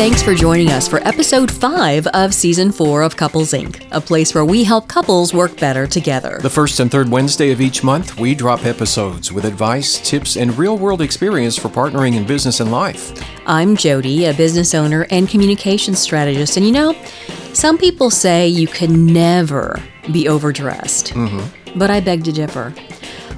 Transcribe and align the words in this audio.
Thanks 0.00 0.22
for 0.22 0.34
joining 0.34 0.70
us 0.70 0.88
for 0.88 1.06
episode 1.06 1.50
5 1.50 2.06
of 2.06 2.32
season 2.32 2.72
4 2.72 3.02
of 3.02 3.18
Couples 3.18 3.52
Inc., 3.52 3.86
a 3.90 4.00
place 4.00 4.34
where 4.34 4.46
we 4.46 4.64
help 4.64 4.88
couples 4.88 5.34
work 5.34 5.54
better 5.58 5.86
together. 5.86 6.38
The 6.40 6.48
first 6.48 6.80
and 6.80 6.90
third 6.90 7.10
Wednesday 7.10 7.52
of 7.52 7.60
each 7.60 7.84
month, 7.84 8.18
we 8.18 8.34
drop 8.34 8.64
episodes 8.64 9.30
with 9.30 9.44
advice, 9.44 10.00
tips, 10.00 10.38
and 10.38 10.56
real 10.56 10.78
world 10.78 11.02
experience 11.02 11.58
for 11.58 11.68
partnering 11.68 12.16
in 12.16 12.26
business 12.26 12.60
and 12.60 12.72
life. 12.72 13.12
I'm 13.46 13.76
Jodie, 13.76 14.30
a 14.30 14.32
business 14.34 14.74
owner 14.74 15.06
and 15.10 15.28
communications 15.28 15.98
strategist, 15.98 16.56
and 16.56 16.64
you 16.64 16.72
know, 16.72 16.94
some 17.52 17.76
people 17.76 18.08
say 18.08 18.48
you 18.48 18.68
can 18.68 19.04
never 19.04 19.78
be 20.10 20.28
overdressed, 20.28 21.08
mm-hmm. 21.08 21.78
but 21.78 21.90
I 21.90 22.00
beg 22.00 22.24
to 22.24 22.32
differ. 22.32 22.72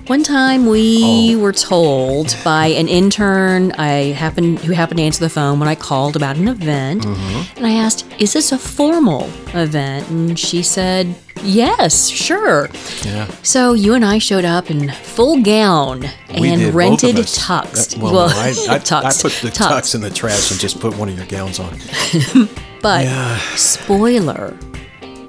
One 0.08 0.24
time 0.24 0.66
we 0.66 1.36
oh. 1.36 1.38
were 1.38 1.52
told 1.52 2.36
by 2.44 2.66
an 2.66 2.88
intern 2.88 3.70
I 3.72 4.12
happened 4.12 4.58
who 4.58 4.72
happened 4.72 4.98
to 4.98 5.04
answer 5.04 5.20
the 5.20 5.30
phone 5.30 5.60
when 5.60 5.68
I 5.68 5.76
called 5.76 6.16
about 6.16 6.36
an 6.36 6.48
event 6.48 7.02
mm-hmm. 7.04 7.56
and 7.56 7.66
I 7.66 7.72
asked, 7.72 8.04
"Is 8.18 8.32
this 8.32 8.50
a 8.50 8.58
formal 8.58 9.30
event?" 9.54 10.10
And 10.10 10.36
she 10.36 10.62
said, 10.62 11.14
"Yes, 11.42 12.08
sure." 12.08 12.68
Yeah. 13.04 13.26
So 13.42 13.74
you 13.74 13.94
and 13.94 14.04
I 14.04 14.18
showed 14.18 14.44
up 14.44 14.70
in 14.70 14.90
full 14.90 15.40
gown 15.40 16.00
We 16.38 16.48
and 16.50 16.60
did, 16.60 16.74
rented 16.74 17.16
tux. 17.16 17.96
Well, 17.96 18.12
no, 18.12 18.20
I, 18.26 18.54
I, 18.68 18.74
I 19.06 19.12
put 19.12 19.32
the 19.40 19.50
Tux. 19.50 19.68
tux 19.70 19.94
in 19.94 20.00
the 20.00 20.10
trash 20.10 20.50
and 20.50 20.58
just 20.58 20.80
put 20.80 20.96
one 20.98 21.08
of 21.10 21.16
your 21.16 21.26
gowns 21.26 21.60
on. 21.60 21.78
But 22.82 23.04
Yeah. 23.04 23.38
spoiler, 23.54 24.56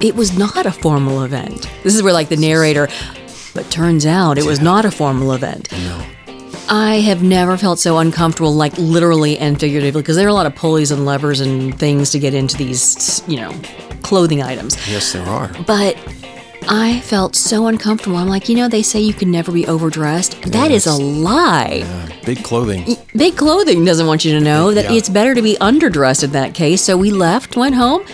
it 0.00 0.16
was 0.16 0.36
not 0.36 0.66
a 0.66 0.72
formal 0.72 1.22
event. 1.22 1.70
This 1.84 1.94
is 1.94 2.02
where 2.02 2.12
like 2.12 2.28
the 2.28 2.36
narrator, 2.36 2.88
but 3.54 3.70
turns 3.70 4.04
out 4.06 4.38
it 4.38 4.44
was 4.44 4.60
not 4.60 4.84
a 4.84 4.90
formal 4.90 5.32
event. 5.32 5.70
No. 5.72 6.06
I 6.68 6.96
have 6.96 7.22
never 7.22 7.56
felt 7.58 7.78
so 7.78 7.98
uncomfortable, 7.98 8.52
like 8.54 8.76
literally 8.78 9.38
and 9.38 9.58
figuratively, 9.60 10.00
because 10.02 10.16
there 10.16 10.26
are 10.26 10.30
a 10.30 10.34
lot 10.34 10.46
of 10.46 10.54
pulleys 10.54 10.90
and 10.90 11.04
levers 11.04 11.40
and 11.40 11.78
things 11.78 12.10
to 12.10 12.18
get 12.18 12.32
into 12.34 12.56
these, 12.56 13.22
you 13.28 13.36
know, 13.36 13.52
clothing 14.02 14.42
items. 14.42 14.76
Yes, 14.90 15.12
there 15.12 15.26
are. 15.26 15.50
But 15.66 15.96
I 16.66 17.00
felt 17.00 17.36
so 17.36 17.66
uncomfortable. 17.66 18.16
I'm 18.16 18.28
like, 18.28 18.48
you 18.48 18.56
know, 18.56 18.68
they 18.68 18.82
say 18.82 18.98
you 18.98 19.12
can 19.12 19.30
never 19.30 19.52
be 19.52 19.66
overdressed. 19.66 20.40
That 20.52 20.70
is 20.70 20.86
a 20.86 20.94
lie. 20.94 21.82
Uh, 21.84 22.08
big 22.24 22.42
clothing. 22.42 22.96
Big 23.14 23.36
clothing 23.36 23.84
doesn't 23.84 24.06
want 24.06 24.24
you 24.24 24.32
to 24.32 24.40
know 24.40 24.72
that 24.72 24.86
Yeah. 24.86 24.92
it's 24.96 25.10
better 25.10 25.34
to 25.34 25.42
be 25.42 25.56
underdressed 25.60 26.24
in 26.24 26.32
that 26.32 26.54
case. 26.54 26.80
So 26.80 26.96
we 26.96 27.10
left, 27.10 27.56
went 27.58 27.74
home, 27.74 28.06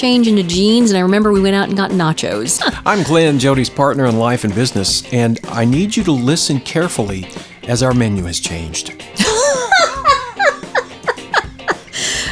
changed 0.00 0.30
into 0.30 0.42
jeans, 0.42 0.90
and 0.90 0.96
I 0.96 1.02
remember 1.02 1.30
we 1.30 1.42
went 1.42 1.54
out 1.54 1.68
and 1.68 1.76
got 1.76 1.90
nachos. 1.90 2.58
I'm 2.86 3.02
Glenn, 3.02 3.38
Jodie's 3.38 3.68
partner 3.68 4.06
in 4.06 4.18
life 4.18 4.44
and 4.44 4.54
business, 4.54 5.04
and 5.12 5.38
I 5.48 5.66
need 5.66 5.94
you 5.94 6.02
to 6.04 6.12
listen 6.12 6.58
carefully 6.58 7.28
as 7.64 7.82
our 7.82 7.92
menu 7.92 8.24
has 8.24 8.40
changed. 8.40 9.04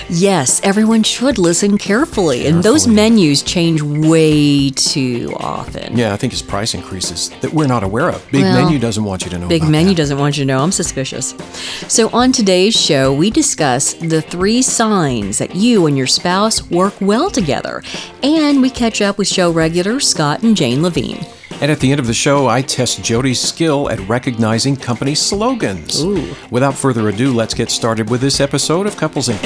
yes, 0.08 0.60
everyone 0.62 1.02
should 1.02 1.38
listen 1.38 1.78
carefully. 1.78 2.46
And 2.46 2.62
those 2.62 2.86
menus 2.86 3.42
change 3.42 3.82
way 3.82 4.70
too 4.70 5.34
often. 5.38 5.96
Yeah, 5.96 6.12
I 6.12 6.16
think 6.16 6.32
it's 6.32 6.42
price 6.42 6.74
increases 6.74 7.30
that 7.40 7.52
we're 7.52 7.66
not 7.66 7.82
aware 7.82 8.08
of. 8.10 8.24
Big 8.30 8.42
Well, 8.42 8.64
menu 8.64 8.78
doesn't 8.78 9.04
want 9.04 9.24
you 9.24 9.30
to 9.30 9.38
know. 9.38 9.48
Big 9.48 9.62
menu 9.68 9.90
that. 9.90 9.96
doesn't 9.96 10.18
want 10.18 10.36
you 10.36 10.42
to 10.44 10.48
know. 10.48 10.62
I'm 10.62 10.72
suspicious. 10.72 11.34
So, 11.88 12.08
on 12.10 12.32
today's 12.32 12.74
show, 12.74 13.12
we 13.12 13.30
discuss 13.30 13.94
the 13.94 14.22
three 14.22 14.62
signs 14.62 15.38
that 15.38 15.54
you 15.54 15.86
and 15.86 15.96
your 15.96 16.06
spouse 16.06 16.70
work 16.70 16.94
well 17.00 17.30
together. 17.30 17.82
And 18.22 18.60
we 18.62 18.70
catch 18.70 19.00
up 19.00 19.18
with 19.18 19.28
show 19.28 19.50
regulars 19.50 20.08
Scott 20.08 20.42
and 20.42 20.56
Jane 20.56 20.82
Levine. 20.82 21.24
And 21.60 21.72
at 21.72 21.80
the 21.80 21.90
end 21.90 21.98
of 21.98 22.06
the 22.06 22.14
show, 22.14 22.46
I 22.46 22.62
test 22.62 23.00
Jodie's 23.00 23.40
skill 23.40 23.90
at 23.90 23.98
recognizing 24.08 24.76
company 24.76 25.16
slogans. 25.16 26.04
Ooh. 26.04 26.36
Without 26.52 26.74
further 26.74 27.08
ado, 27.08 27.32
let's 27.32 27.52
get 27.52 27.68
started 27.68 28.08
with 28.08 28.20
this 28.20 28.38
episode 28.40 28.86
of 28.86 28.96
Couples 28.96 29.28
Inc. 29.28 29.42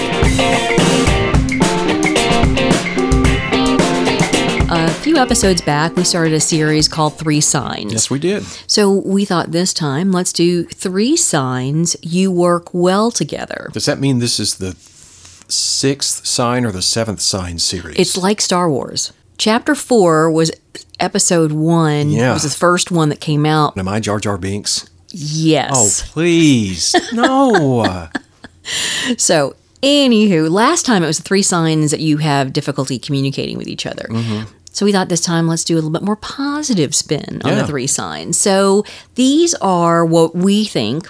A 4.71 4.91
few 5.01 5.17
episodes 5.17 5.62
back, 5.62 5.97
we 5.97 6.05
started 6.05 6.34
a 6.34 6.41
series 6.41 6.87
called 6.87 7.17
Three 7.19 7.41
Signs. 7.41 7.93
Yes, 7.93 8.11
we 8.11 8.19
did. 8.19 8.43
So, 8.67 8.93
we 8.93 9.25
thought 9.25 9.53
this 9.53 9.72
time, 9.72 10.12
let's 10.12 10.34
do 10.34 10.65
three 10.65 11.17
signs 11.17 11.97
you 12.03 12.31
work 12.31 12.75
well 12.75 13.11
together. 13.11 13.71
Does 13.72 13.87
that 13.87 13.99
mean 13.99 14.19
this 14.19 14.39
is 14.39 14.56
the 14.56 14.77
sixth 15.51 16.27
sign 16.27 16.67
or 16.67 16.72
the 16.72 16.83
seventh 16.83 17.22
sign 17.22 17.59
series? 17.59 17.99
It's 17.99 18.19
like 18.19 18.43
Star 18.43 18.71
Wars. 18.71 19.15
Chapter 19.42 19.75
four 19.75 20.30
was 20.30 20.53
episode 21.00 21.50
one. 21.50 22.10
Yeah. 22.10 22.30
It 22.30 22.34
was 22.34 22.44
the 22.44 22.50
first 22.50 22.92
one 22.92 23.08
that 23.08 23.19
came 23.19 23.44
out. 23.44 23.76
Am 23.76 23.88
I 23.88 23.98
Jar 23.98 24.20
Jar 24.20 24.38
Binks? 24.38 24.88
Yes. 25.08 25.72
Oh, 25.75 26.12
please. 26.12 26.94
no. 27.12 28.06
So, 29.19 29.56
anywho, 29.82 30.48
last 30.48 30.86
time 30.86 31.03
it 31.03 31.08
was 31.08 31.16
the 31.16 31.25
three 31.25 31.42
signs 31.42 31.91
that 31.91 31.98
you 31.98 32.19
have 32.19 32.53
difficulty 32.53 33.00
communicating 33.00 33.58
with 33.58 33.66
each 33.66 33.84
other. 33.84 34.06
Mm-hmm. 34.10 34.48
So 34.70 34.86
we 34.86 34.92
thought 34.92 35.08
this 35.08 35.20
time 35.20 35.48
let's 35.48 35.64
do 35.64 35.74
a 35.74 35.78
little 35.78 35.91
bit 35.91 36.03
more 36.03 36.14
positive 36.14 36.94
spin 36.94 37.42
on 37.44 37.56
the 37.56 37.66
three 37.66 37.88
signs. 37.88 38.38
So 38.38 38.84
these 39.16 39.54
are 39.54 40.06
what 40.06 40.36
we 40.36 40.66
think 40.66 41.09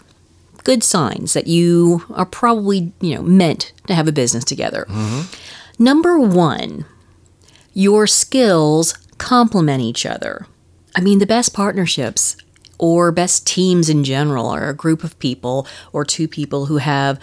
good 0.65 0.83
signs 0.83 1.35
that 1.35 1.49
you 1.49 2.03
are 2.15 2.25
probably, 2.25 2.95
you 3.03 3.15
know, 3.15 3.23
meant 3.23 3.75
to 3.89 3.95
have 3.95 4.09
a 4.09 4.13
business 4.13 4.43
together. 4.43 4.87
Mm-hmm. 4.89 5.85
Number 5.85 6.19
1, 6.19 6.87
your 7.73 8.07
skills 8.07 8.95
complement 9.19 9.83
each 9.83 10.05
other. 10.05 10.47
I 10.95 11.01
mean, 11.01 11.19
the 11.19 11.27
best 11.27 11.55
partnerships 11.55 12.37
or 12.79 13.13
best 13.13 13.47
teams 13.47 13.89
in 13.89 14.05
general 14.05 14.49
are 14.49 14.69
a 14.69 14.75
group 14.75 15.05
of 15.05 15.19
people 15.19 15.67
or 15.93 16.05
two 16.05 16.27
people 16.27 16.67
who 16.67 16.79
have 16.79 17.21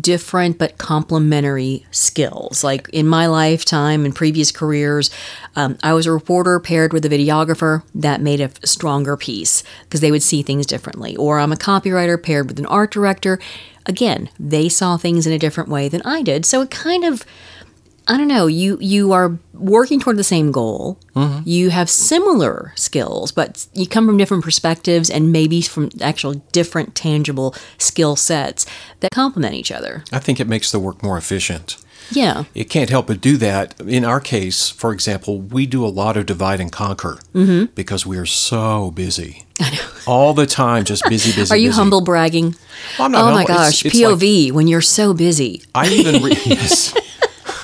different 0.00 0.58
but 0.58 0.78
complementary 0.78 1.84
skills. 1.90 2.64
Like 2.64 2.88
in 2.90 3.06
my 3.06 3.26
lifetime 3.26 4.04
and 4.04 4.14
previous 4.14 4.50
careers, 4.50 5.10
um, 5.56 5.76
I 5.82 5.92
was 5.92 6.06
a 6.06 6.12
reporter 6.12 6.58
paired 6.60 6.92
with 6.92 7.04
a 7.04 7.10
videographer. 7.10 7.82
That 7.94 8.22
made 8.22 8.40
a 8.40 8.50
stronger 8.66 9.16
piece 9.16 9.62
because 9.82 10.00
they 10.00 10.10
would 10.10 10.22
see 10.22 10.42
things 10.42 10.66
differently. 10.66 11.16
Or 11.16 11.38
I'm 11.38 11.52
a 11.52 11.56
copywriter 11.56 12.22
paired 12.22 12.48
with 12.48 12.58
an 12.58 12.66
art 12.66 12.90
director. 12.90 13.38
Again, 13.84 14.30
they 14.38 14.68
saw 14.68 14.96
things 14.96 15.26
in 15.26 15.32
a 15.32 15.38
different 15.38 15.68
way 15.68 15.88
than 15.88 16.02
I 16.02 16.22
did. 16.22 16.46
So 16.46 16.62
it 16.62 16.70
kind 16.70 17.04
of 17.04 17.24
I 18.08 18.16
don't 18.16 18.28
know. 18.28 18.46
You 18.48 18.78
you 18.80 19.12
are 19.12 19.38
working 19.54 20.00
toward 20.00 20.16
the 20.16 20.24
same 20.24 20.50
goal. 20.52 20.98
You 21.44 21.70
have 21.70 21.88
similar 21.90 22.72
skills, 22.76 23.30
but 23.32 23.66
you 23.74 23.86
come 23.86 24.06
from 24.06 24.16
different 24.16 24.42
perspectives 24.44 25.08
and 25.10 25.30
maybe 25.32 25.60
from 25.62 25.90
actual 26.00 26.34
different 26.52 26.94
tangible 26.94 27.54
skill 27.78 28.16
sets 28.16 28.66
that 29.00 29.10
complement 29.12 29.54
each 29.54 29.70
other. 29.70 30.02
I 30.12 30.18
think 30.18 30.40
it 30.40 30.48
makes 30.48 30.70
the 30.72 30.80
work 30.80 31.02
more 31.02 31.16
efficient. 31.16 31.76
Yeah. 32.10 32.44
It 32.54 32.64
can't 32.64 32.90
help 32.90 33.06
but 33.06 33.20
do 33.20 33.36
that. 33.38 33.80
In 33.80 34.04
our 34.04 34.20
case, 34.20 34.68
for 34.68 34.92
example, 34.92 35.40
we 35.40 35.64
do 35.66 35.84
a 35.84 35.88
lot 35.88 36.16
of 36.16 36.26
divide 36.26 36.60
and 36.60 36.70
conquer 36.72 37.18
Mm-hmm. 37.34 37.66
because 37.74 38.04
we 38.04 38.18
are 38.18 38.26
so 38.26 38.90
busy. 38.90 39.44
All 40.06 40.34
the 40.34 40.46
time, 40.46 40.84
just 40.84 41.04
busy, 41.08 41.32
busy. 41.40 41.52
Are 41.54 41.56
you 41.56 41.68
busy. 41.68 41.78
humble 41.78 42.00
bragging? 42.00 42.56
Well, 42.98 43.06
I'm 43.06 43.12
not 43.12 43.20
oh 43.22 43.24
my 43.26 43.30
humble. 43.30 43.40
It's- 43.42 43.58
gosh, 43.70 43.84
it's 43.86 43.94
like- 43.94 44.14
POV 44.18 44.52
when 44.52 44.66
you're 44.66 44.80
so 44.82 45.14
busy 45.14 45.62
I 45.74 45.88
even 45.88 46.22
re- 46.22 46.36
yes, 46.44 46.92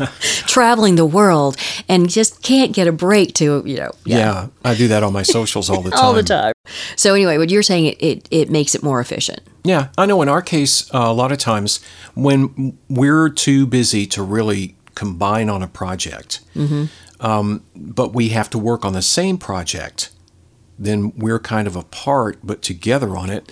traveling 0.46 0.96
the 0.96 1.06
world 1.06 1.56
and 1.88 2.08
just 2.08 2.42
can't 2.42 2.72
get 2.72 2.86
a 2.86 2.92
break 2.92 3.34
to, 3.34 3.62
you 3.64 3.76
know, 3.76 3.90
yeah. 4.04 4.48
I 4.64 4.74
do 4.74 4.88
that 4.88 5.02
on 5.02 5.12
my 5.12 5.22
socials 5.22 5.70
all 5.70 5.82
the 5.82 5.90
time. 5.90 6.00
all 6.02 6.12
the 6.12 6.22
time. 6.22 6.52
So 6.96 7.14
anyway, 7.14 7.38
what 7.38 7.50
you're 7.50 7.62
saying 7.62 7.86
it, 7.86 8.02
it 8.02 8.28
it 8.30 8.50
makes 8.50 8.74
it 8.74 8.82
more 8.82 9.00
efficient. 9.00 9.40
Yeah, 9.64 9.88
I 9.98 10.06
know. 10.06 10.22
In 10.22 10.28
our 10.28 10.42
case, 10.42 10.92
uh, 10.94 10.98
a 10.98 11.12
lot 11.12 11.32
of 11.32 11.38
times 11.38 11.80
when 12.14 12.78
we're 12.88 13.28
too 13.28 13.66
busy 13.66 14.06
to 14.06 14.22
really 14.22 14.76
combine 14.94 15.48
on 15.48 15.62
a 15.62 15.68
project, 15.68 16.40
um, 17.20 17.64
but 17.74 18.12
we 18.12 18.30
have 18.30 18.50
to 18.50 18.58
work 18.58 18.84
on 18.84 18.92
the 18.92 19.02
same 19.02 19.38
project, 19.38 20.10
then 20.78 21.12
we're 21.16 21.38
kind 21.38 21.66
of 21.66 21.76
apart 21.76 22.38
but 22.42 22.62
together 22.62 23.16
on 23.16 23.30
it. 23.30 23.50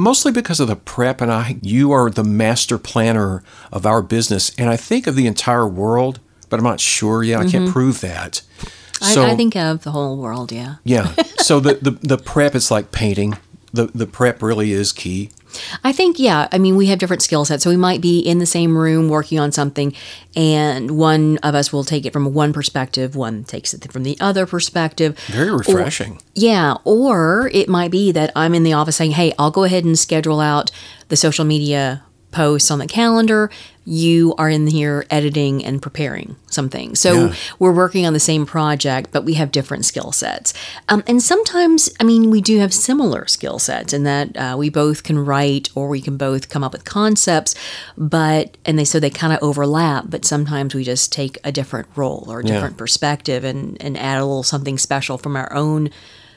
Mostly 0.00 0.32
because 0.32 0.60
of 0.60 0.68
the 0.68 0.76
prep, 0.76 1.20
and 1.20 1.30
I, 1.30 1.58
you 1.60 1.92
are 1.92 2.08
the 2.08 2.24
master 2.24 2.78
planner 2.78 3.42
of 3.70 3.84
our 3.84 4.00
business, 4.00 4.50
and 4.56 4.70
I 4.70 4.76
think 4.76 5.06
of 5.06 5.14
the 5.14 5.26
entire 5.26 5.68
world, 5.68 6.20
but 6.48 6.58
I'm 6.58 6.64
not 6.64 6.80
sure 6.80 7.22
yet. 7.22 7.40
I 7.40 7.42
can't 7.42 7.64
mm-hmm. 7.64 7.72
prove 7.72 8.00
that. 8.00 8.40
So, 9.02 9.24
I, 9.24 9.32
I 9.32 9.36
think 9.36 9.56
of 9.56 9.82
the 9.84 9.90
whole 9.90 10.16
world, 10.16 10.52
yeah. 10.52 10.76
yeah. 10.84 11.14
So 11.40 11.60
the, 11.60 11.74
the 11.74 11.90
the 11.90 12.16
prep, 12.16 12.54
it's 12.54 12.70
like 12.70 12.92
painting. 12.92 13.36
The 13.74 13.86
the 13.86 14.06
prep 14.06 14.40
really 14.40 14.72
is 14.72 14.92
key. 14.92 15.30
I 15.84 15.92
think, 15.92 16.18
yeah. 16.18 16.48
I 16.52 16.58
mean, 16.58 16.76
we 16.76 16.86
have 16.86 16.98
different 16.98 17.22
skill 17.22 17.44
sets. 17.44 17.64
So 17.64 17.70
we 17.70 17.76
might 17.76 18.00
be 18.00 18.18
in 18.20 18.38
the 18.38 18.46
same 18.46 18.76
room 18.76 19.08
working 19.08 19.38
on 19.38 19.52
something, 19.52 19.94
and 20.36 20.92
one 20.92 21.38
of 21.38 21.54
us 21.54 21.72
will 21.72 21.84
take 21.84 22.06
it 22.06 22.12
from 22.12 22.32
one 22.32 22.52
perspective, 22.52 23.16
one 23.16 23.44
takes 23.44 23.74
it 23.74 23.92
from 23.92 24.02
the 24.02 24.16
other 24.20 24.46
perspective. 24.46 25.18
Very 25.28 25.50
refreshing. 25.50 26.20
Yeah. 26.34 26.74
Or 26.84 27.50
it 27.52 27.68
might 27.68 27.90
be 27.90 28.12
that 28.12 28.32
I'm 28.36 28.54
in 28.54 28.62
the 28.62 28.72
office 28.72 28.96
saying, 28.96 29.12
hey, 29.12 29.32
I'll 29.38 29.50
go 29.50 29.64
ahead 29.64 29.84
and 29.84 29.98
schedule 29.98 30.40
out 30.40 30.70
the 31.08 31.16
social 31.16 31.44
media 31.44 32.02
posts 32.30 32.70
on 32.70 32.78
the 32.78 32.86
calendar, 32.86 33.50
you 33.84 34.34
are 34.38 34.48
in 34.48 34.66
here 34.68 35.04
editing 35.10 35.64
and 35.64 35.82
preparing 35.82 36.36
something. 36.48 36.94
So 36.94 37.26
Yeah. 37.26 37.34
we're 37.58 37.72
working 37.72 38.06
on 38.06 38.12
the 38.12 38.20
same 38.20 38.46
project, 38.46 39.10
but 39.10 39.24
we 39.24 39.34
have 39.34 39.50
different 39.50 39.84
skill 39.84 40.12
sets. 40.12 40.52
Um, 40.88 41.02
and 41.06 41.20
sometimes, 41.22 41.90
I 41.98 42.04
mean, 42.04 42.30
we 42.30 42.40
do 42.40 42.58
have 42.58 42.72
similar 42.72 43.26
skill 43.26 43.58
sets 43.58 43.92
in 43.92 44.04
that 44.04 44.36
uh, 44.36 44.54
we 44.56 44.68
both 44.68 45.02
can 45.02 45.18
write 45.18 45.70
or 45.74 45.88
we 45.88 46.00
can 46.00 46.16
both 46.16 46.48
come 46.48 46.62
up 46.62 46.72
with 46.72 46.84
concepts, 46.84 47.54
but, 47.96 48.56
and 48.64 48.78
they, 48.78 48.84
so 48.84 49.00
they 49.00 49.10
kind 49.10 49.32
of 49.32 49.42
overlap, 49.42 50.04
but 50.08 50.24
sometimes 50.24 50.74
we 50.74 50.84
just 50.84 51.12
take 51.12 51.38
a 51.42 51.50
different 51.50 51.88
role 51.96 52.26
or 52.28 52.40
a 52.40 52.46
Yeah. 52.46 52.54
different 52.54 52.76
perspective 52.76 53.42
and, 53.44 53.76
and 53.82 53.96
add 53.98 54.18
a 54.18 54.24
little 54.24 54.42
something 54.44 54.78
special 54.78 55.18
from 55.18 55.36
our 55.36 55.52
own 55.52 55.90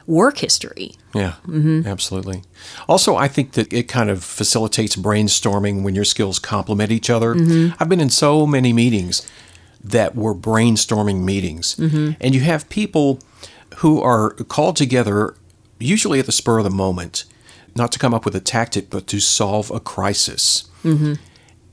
work 0.06 0.38
history. 0.40 0.96
Yeah, 1.14 1.34
mm-hmm. 1.48 1.88
absolutely. 1.88 2.44
Also, 2.88 3.16
I 3.16 3.28
think 3.28 3.54
that 3.54 3.72
it 3.72 3.84
kind 3.88 4.10
of 4.10 4.24
facilitates 4.24 4.96
brainstorming 4.96 5.84
when 5.84 5.96
your 5.96 6.06
skills 6.06 6.40
complement 6.40 6.92
each 6.92 7.10
other. 7.10 7.36
Mm-hmm. 7.36 7.76
I've 7.80 7.90
been 7.90 8.02
in 8.02 8.10
so 8.10 8.46
many 8.46 8.74
meetings 8.74 9.30
that 9.84 10.16
were 10.16 10.34
brainstorming 10.34 11.24
meetings, 11.24 11.76
mm-hmm. 11.76 12.12
and 12.22 12.34
you 12.34 12.42
have 12.42 12.70
people 12.70 13.20
who 13.78 14.02
are 14.02 14.32
called 14.32 14.76
together, 14.76 15.36
usually 15.80 16.20
at 16.20 16.26
the 16.26 16.32
spur 16.32 16.60
of 16.60 16.64
the 16.64 16.70
moment, 16.70 17.26
not 17.76 17.92
to 17.92 18.00
come 18.00 18.14
up 18.14 18.26
with 18.26 18.36
a 18.36 18.40
tactic, 18.40 18.90
but 18.90 19.08
to 19.08 19.20
solve 19.20 19.72
a 19.72 19.80
crisis. 19.80 20.70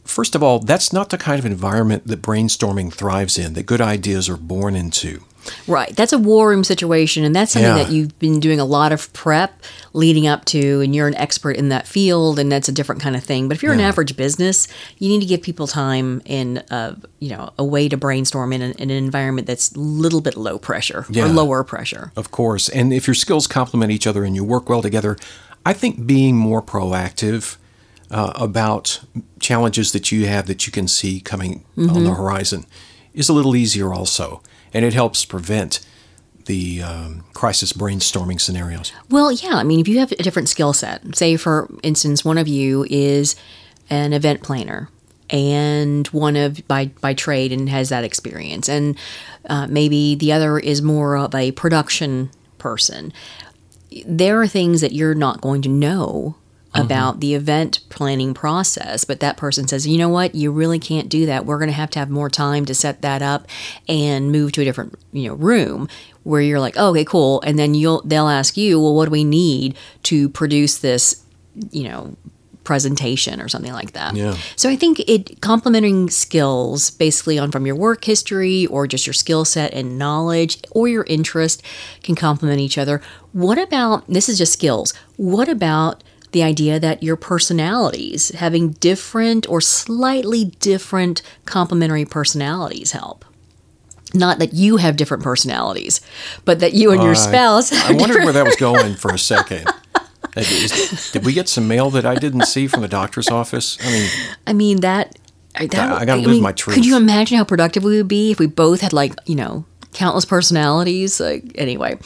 First 0.05 0.35
of 0.35 0.43
all, 0.43 0.59
that's 0.59 0.93
not 0.93 1.11
the 1.11 1.19
kind 1.19 1.39
of 1.39 1.47
environment 1.47 2.07
that 2.09 2.21
brainstorming 2.21 2.93
thrives 2.93 3.39
in, 3.39 3.53
that 3.53 3.67
good 3.67 3.81
ideas 3.81 4.29
are 4.29 4.37
born 4.37 4.75
into. 4.75 5.23
Right. 5.67 5.95
That's 5.97 6.13
a 6.13 6.19
war 6.19 6.49
room 6.49 6.65
situation. 6.65 7.25
And 7.25 7.35
that's 7.35 7.53
something 7.53 7.77
Yeah. 7.77 7.83
that 7.85 7.91
you've 7.93 8.19
been 8.19 8.41
doing 8.41 8.61
a 8.61 8.65
lot 8.65 8.93
of 8.93 9.13
prep 9.13 9.63
leading 9.93 10.27
up 10.27 10.45
to, 10.47 10.81
and 10.81 10.95
you're 10.95 11.09
an 11.09 11.15
expert 11.17 11.57
in 11.57 11.69
that 11.71 11.87
field, 11.87 12.39
and 12.39 12.51
that's 12.53 12.69
a 12.69 12.73
different 12.73 13.01
kind 13.01 13.17
of 13.17 13.25
thing. 13.25 13.49
But 13.49 13.57
if 13.57 13.63
you're 13.63 13.73
an 13.73 13.81
average 13.81 14.17
business, 14.17 14.69
you 14.99 15.09
need 15.09 15.21
to 15.21 15.27
give 15.27 15.43
people 15.43 15.67
time 15.67 16.23
in 16.25 16.63
a, 16.71 16.97
you 17.19 17.31
know, 17.31 17.51
a 17.59 17.65
way 17.65 17.89
to 17.89 17.97
brainstorm 17.97 18.53
in 18.53 18.63
an, 18.63 18.73
in 18.73 18.91
an 18.91 18.97
environment 18.97 19.47
that's 19.47 19.73
a 19.73 19.79
little 19.81 20.21
bit 20.21 20.37
low 20.37 20.59
pressure 20.59 21.07
Yeah. 21.11 21.25
or 21.25 21.29
lower 21.29 21.65
pressure. 21.65 22.13
Of 22.17 22.31
course. 22.31 22.69
And 22.69 22.93
if 22.93 23.07
your 23.07 23.15
skills 23.15 23.47
complement 23.47 23.91
each 23.93 24.07
other 24.07 24.25
and 24.25 24.37
you 24.37 24.45
work 24.45 24.69
well 24.69 24.83
together, 24.83 25.17
I 25.67 25.73
think 25.73 26.07
being 26.07 26.37
more 26.37 26.63
proactive 26.63 27.57
uh, 28.11 28.33
about 28.35 29.01
challenges 29.41 29.93
that 29.93 30.11
you 30.13 30.27
have 30.27 30.47
that 30.47 30.67
you 30.67 30.73
can 30.73 30.89
see 30.89 31.21
coming 31.21 31.65
on 31.77 32.05
the 32.05 32.15
horizon 32.15 32.65
is 33.15 33.29
a 33.29 33.33
little 33.33 33.55
easier 33.57 33.93
also. 33.93 34.43
And 34.73 34.85
it 34.85 34.95
helps 34.95 35.25
prevent 35.25 35.81
the 36.47 36.83
um, 36.83 37.25
crisis 37.33 37.73
brainstorming 37.73 38.41
scenarios. 38.41 38.93
Well, 39.09 39.31
yeah. 39.31 39.55
I 39.55 39.63
mean, 39.63 39.81
if 39.81 39.89
you 39.89 39.99
have 39.99 40.13
a 40.13 40.17
different 40.17 40.49
skill 40.49 40.73
set, 40.73 41.17
say 41.17 41.37
for 41.37 41.69
instance, 41.83 42.25
one 42.25 42.39
of 42.39 42.49
you 42.49 42.87
is 42.91 43.37
an 43.89 44.13
event 44.13 44.43
planner, 44.43 44.89
and 45.29 46.07
one 46.09 46.37
of 46.37 46.67
by 46.67 46.87
by 47.01 47.15
trade 47.15 47.53
and 47.53 47.69
has 47.69 47.89
that 47.91 48.05
experience, 48.05 48.69
and 48.69 48.97
uh, 49.49 49.67
maybe 49.69 50.15
the 50.15 50.33
other 50.33 50.59
is 50.59 50.83
more 50.83 51.17
of 51.17 51.35
a 51.35 51.53
production 51.53 52.31
person. 52.59 53.13
There 54.07 54.41
are 54.41 54.49
things 54.49 54.81
that 54.81 54.93
you're 54.93 55.15
not 55.15 55.41
going 55.41 55.63
to 55.63 55.69
know 55.69 56.37
Mm-hmm. 56.71 56.83
about 56.83 57.19
the 57.19 57.35
event 57.35 57.81
planning 57.89 58.33
process 58.33 59.05
but 59.05 59.19
that 59.19 59.37
person 59.37 59.67
says 59.67 59.89
you 59.89 59.99
know 59.99 60.09
what? 60.09 60.37
You 60.37 60.53
really 60.53 60.79
can't 60.79 61.09
do 61.09 61.27
that. 61.27 61.45
We're 61.45 61.59
going 61.59 61.69
to 61.69 61.75
have 61.75 61.91
to 61.91 61.99
have 61.99 62.11
more 62.11 62.31
time 62.31 62.65
to 62.67 62.75
set 62.75 63.03
that 63.03 63.23
up 63.23 63.49
and 63.89 64.31
move 64.31 64.53
to 64.53 64.63
a 64.63 64.65
different 64.65 64.95
you 65.13 65.29
know 65.29 65.35
room 65.35 65.89
where 66.23 66.41
you're 66.41 66.61
like 66.61 66.75
oh, 66.77 66.91
okay 66.91 67.05
cool 67.05 67.41
and 67.41 67.59
then 67.59 67.75
you'll 67.75 68.03
they'll 68.03 68.29
ask 68.29 68.57
you 68.57 68.81
well 68.81 68.95
what 68.95 69.07
do 69.07 69.11
we 69.11 69.25
need 69.25 69.77
to 70.05 70.29
produce 70.29 70.79
this 70.79 71.25
you 71.73 71.83
know 71.89 72.17
presentation 72.63 73.41
or 73.41 73.49
something 73.49 73.73
like 73.73 73.93
that? 73.93 74.15
Yeah. 74.15 74.37
so 74.55 74.69
i 74.69 74.77
think 74.77 75.01
it 75.01 75.41
complementing 75.41 76.09
skills 76.09 76.91
basically 76.91 77.37
on 77.37 77.51
from 77.51 77.67
your 77.67 77.75
work 77.75 78.05
history 78.05 78.67
or 78.67 78.87
just 78.87 79.09
your 79.09 79.15
skill 79.15 79.45
set 79.45 79.75
and 79.75 79.99
knowledge 79.99 80.63
or 80.71 80.87
your 80.87 81.03
interest 81.09 81.65
can 82.05 82.15
complement 82.15 82.61
each 82.61 82.79
other. 82.79 83.01
What 83.33 83.59
about 83.59 84.07
this 84.07 84.29
is 84.29 84.39
just 84.39 84.53
skills. 84.53 84.95
What 85.17 85.49
about 85.49 86.05
the 86.33 86.43
idea 86.43 86.79
that 86.81 87.03
your 87.03 87.17
personalities 87.17 88.31
having 88.31 88.71
different 88.73 89.49
or 89.49 89.61
slightly 89.61 90.45
different 90.61 91.23
complementary 91.45 92.05
personalities 92.05 92.93
help 92.93 93.25
not 94.13 94.39
that 94.41 94.53
you 94.55 94.77
have 94.79 94.97
different 94.97 95.23
personalities 95.23 96.01
but 96.45 96.61
that 96.61 96.73
you 96.75 96.91
and 96.93 97.03
your 97.03 97.13
I- 97.13 97.15
spouse 97.15 97.73
I 97.73 97.93
wondered 97.93 98.25
where 98.25 98.33
that 98.33 98.45
was 98.45 98.57
going 98.57 98.95
for 98.95 99.13
a 99.13 99.19
second. 99.19 99.67
Is- 100.37 101.11
Did 101.13 101.25
we 101.25 101.33
get 101.33 101.49
some 101.49 101.67
mail 101.67 101.91
that 101.91 102.07
I 102.07 102.15
didn't 102.15 102.43
see 102.47 102.69
from 102.69 102.83
the 102.83 102.89
doctor's 102.89 103.29
office? 103.29 103.77
I 103.81 103.91
mean, 103.91 104.11
I 104.47 104.53
mean 104.53 104.81
that. 104.81 105.19
that 105.59 105.75
I 105.75 106.05
gotta 106.05 106.21
live 106.23 106.41
my 106.41 106.53
truth. 106.53 106.77
Could 106.77 106.87
you 106.87 106.97
imagine 106.97 107.37
how 107.39 107.45
productive 107.45 107.83
we 107.83 107.97
would 107.97 108.07
be 108.09 108.31
if 108.31 108.39
we 108.39 108.47
both 108.47 108.81
had 108.81 108.93
like 108.93 109.15
you 109.27 109.35
know 109.35 109.65
countless 109.93 110.25
personalities? 110.25 111.21
Like 111.21 111.53
anyway, 111.57 111.99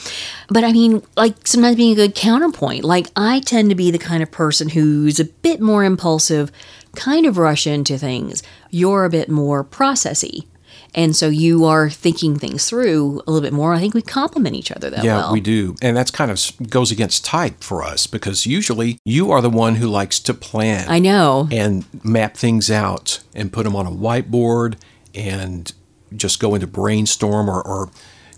but 0.49 0.65
I 0.65 0.73
mean 0.73 1.03
like 1.17 1.47
sometimes 1.47 1.77
being 1.77 1.93
a 1.93 1.97
good 1.97 2.15
counterpoint. 2.15 2.85
Like 2.85 3.09
I 3.17 3.41
tend 3.41 3.71
to 3.71 3.77
be 3.77 3.91
the 3.91 3.99
kind 3.99 4.23
of 4.23 4.31
person 4.31 4.71
who's 4.71 5.21
a 5.21 5.25
bit 5.25 5.61
more 5.61 5.85
impulsive, 5.85 6.51
kind 6.97 7.27
of 7.27 7.39
rush 7.39 7.67
into 7.67 7.99
things. 7.99 8.43
You're 8.71 9.05
a 9.05 9.11
bit 9.11 9.29
more 9.29 9.65
processy. 9.65 10.47
And 10.95 11.17
so 11.17 11.29
you 11.29 11.65
are 11.65 11.91
thinking 11.91 12.39
things 12.39 12.69
through 12.69 13.23
a 13.27 13.31
little 13.31 13.41
bit 13.41 13.53
more. 13.53 13.75
I 13.75 13.81
think 13.81 13.95
we 13.95 14.03
complement 14.03 14.55
each 14.55 14.71
other 14.71 14.91
that 14.91 15.03
yeah, 15.05 15.17
well. 15.17 15.33
we 15.33 15.41
do. 15.41 15.75
And 15.83 15.97
that's 15.97 16.11
kind 16.11 16.31
of 16.31 16.41
goes 16.71 16.93
against 16.93 17.25
type 17.25 17.63
for 17.65 17.83
us 17.83 18.07
because 18.07 18.47
usually 18.47 18.99
you 19.05 19.33
are 19.33 19.41
the 19.41 19.51
one 19.51 19.77
who 19.77 19.89
likes 19.89 20.21
to 20.21 20.35
plan. 20.35 20.89
I 20.89 21.01
know. 21.01 21.49
and 21.51 21.85
map 22.05 22.37
things 22.37 22.71
out 22.71 23.21
and 23.35 23.53
put 23.53 23.65
them 23.65 23.75
on 23.75 23.87
a 23.87 23.91
whiteboard 23.91 24.77
and 25.15 25.73
just 26.17 26.41
go 26.41 26.55
into 26.55 26.67
brainstorm 26.67 27.49
or, 27.49 27.61
or 27.63 27.91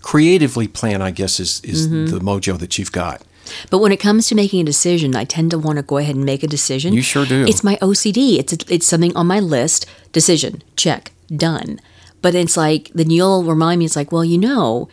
creatively 0.03 0.69
plan 0.69 1.03
i 1.03 1.11
guess 1.11 1.41
is, 1.41 1.61
is 1.65 1.89
Mm-hmm. 1.89 2.07
the 2.15 2.21
mojo 2.21 2.59
that 2.59 2.79
you've 2.79 2.93
got 2.93 3.23
But 3.71 3.79
when 3.79 3.93
it 3.93 4.01
comes 4.01 4.27
to 4.29 4.35
making 4.35 4.61
a 4.61 4.65
decision, 4.65 5.15
I 5.15 5.25
tend 5.25 5.53
to 5.53 5.59
want 5.59 5.77
to 5.79 5.83
go 5.85 5.99
ahead 5.99 6.17
and 6.17 6.25
make 6.25 6.43
a 6.43 6.49
decision. 6.49 6.93
You 6.93 7.03
sure 7.03 7.25
do. 7.25 7.45
It's 7.47 7.63
my 7.63 7.77
OCD. 7.81 8.39
It's 8.41 8.53
it's 8.69 8.87
something 8.89 9.15
on 9.17 9.29
my 9.29 9.39
list. 9.39 9.87
Decision 10.11 10.63
check 10.75 11.13
done. 11.31 11.79
But 12.23 12.35
it's 12.35 12.57
like 12.57 12.91
then 12.93 13.09
you'll 13.11 13.45
remind 13.45 13.79
me. 13.79 13.85
It's 13.85 13.95
like 13.95 14.11
well, 14.11 14.25
you 14.25 14.37
know, 14.37 14.89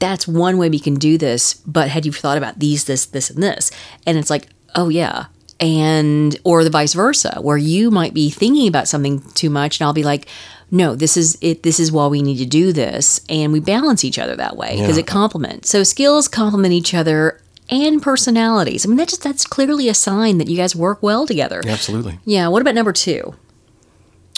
that's 0.00 0.26
one 0.26 0.58
way 0.58 0.68
we 0.68 0.80
can 0.80 0.96
do 0.98 1.16
this. 1.16 1.54
But 1.64 1.90
had 1.94 2.04
you 2.04 2.10
thought 2.12 2.38
about 2.42 2.58
these, 2.58 2.86
this, 2.90 3.06
this, 3.06 3.30
and 3.30 3.40
this? 3.40 3.70
And 4.04 4.18
it's 4.18 4.30
like 4.34 4.48
oh 4.74 4.88
yeah. 4.90 5.26
And 5.60 6.34
or 6.42 6.64
the 6.64 6.70
vice 6.78 6.94
versa, 6.94 7.38
where 7.40 7.56
you 7.56 7.88
might 7.92 8.14
be 8.14 8.30
thinking 8.30 8.66
about 8.66 8.88
something 8.88 9.22
too 9.34 9.48
much, 9.50 9.78
and 9.78 9.86
I'll 9.86 9.92
be 9.94 10.02
like, 10.12 10.26
no, 10.74 10.96
this 10.96 11.16
is 11.16 11.38
it. 11.40 11.62
This 11.62 11.78
is 11.78 11.92
why 11.92 12.06
we 12.08 12.20
need 12.22 12.38
to 12.38 12.46
do 12.46 12.72
this, 12.72 13.20
and 13.28 13.52
we 13.52 13.60
balance 13.60 14.02
each 14.04 14.18
other 14.18 14.34
that 14.36 14.56
way 14.56 14.76
because 14.80 14.96
Yeah. 14.96 15.02
it 15.02 15.06
complements. 15.06 15.68
So 15.70 15.84
skills 15.84 16.26
complement 16.28 16.72
each 16.72 16.94
other 16.94 17.40
and 17.68 18.02
personalities. 18.02 18.84
I 18.84 18.88
mean, 18.88 18.96
that 18.96 19.08
just 19.08 19.22
that's 19.22 19.46
clearly 19.46 19.88
a 19.88 19.94
sign 19.94 20.38
that 20.38 20.48
you 20.48 20.56
guys 20.56 20.74
work 20.74 21.02
well 21.02 21.26
together. 21.26 21.60
absolutely 21.68 22.18
Yeah. 22.24 22.48
What 22.48 22.62
about 22.62 22.74
number 22.74 22.92
two? 22.92 23.34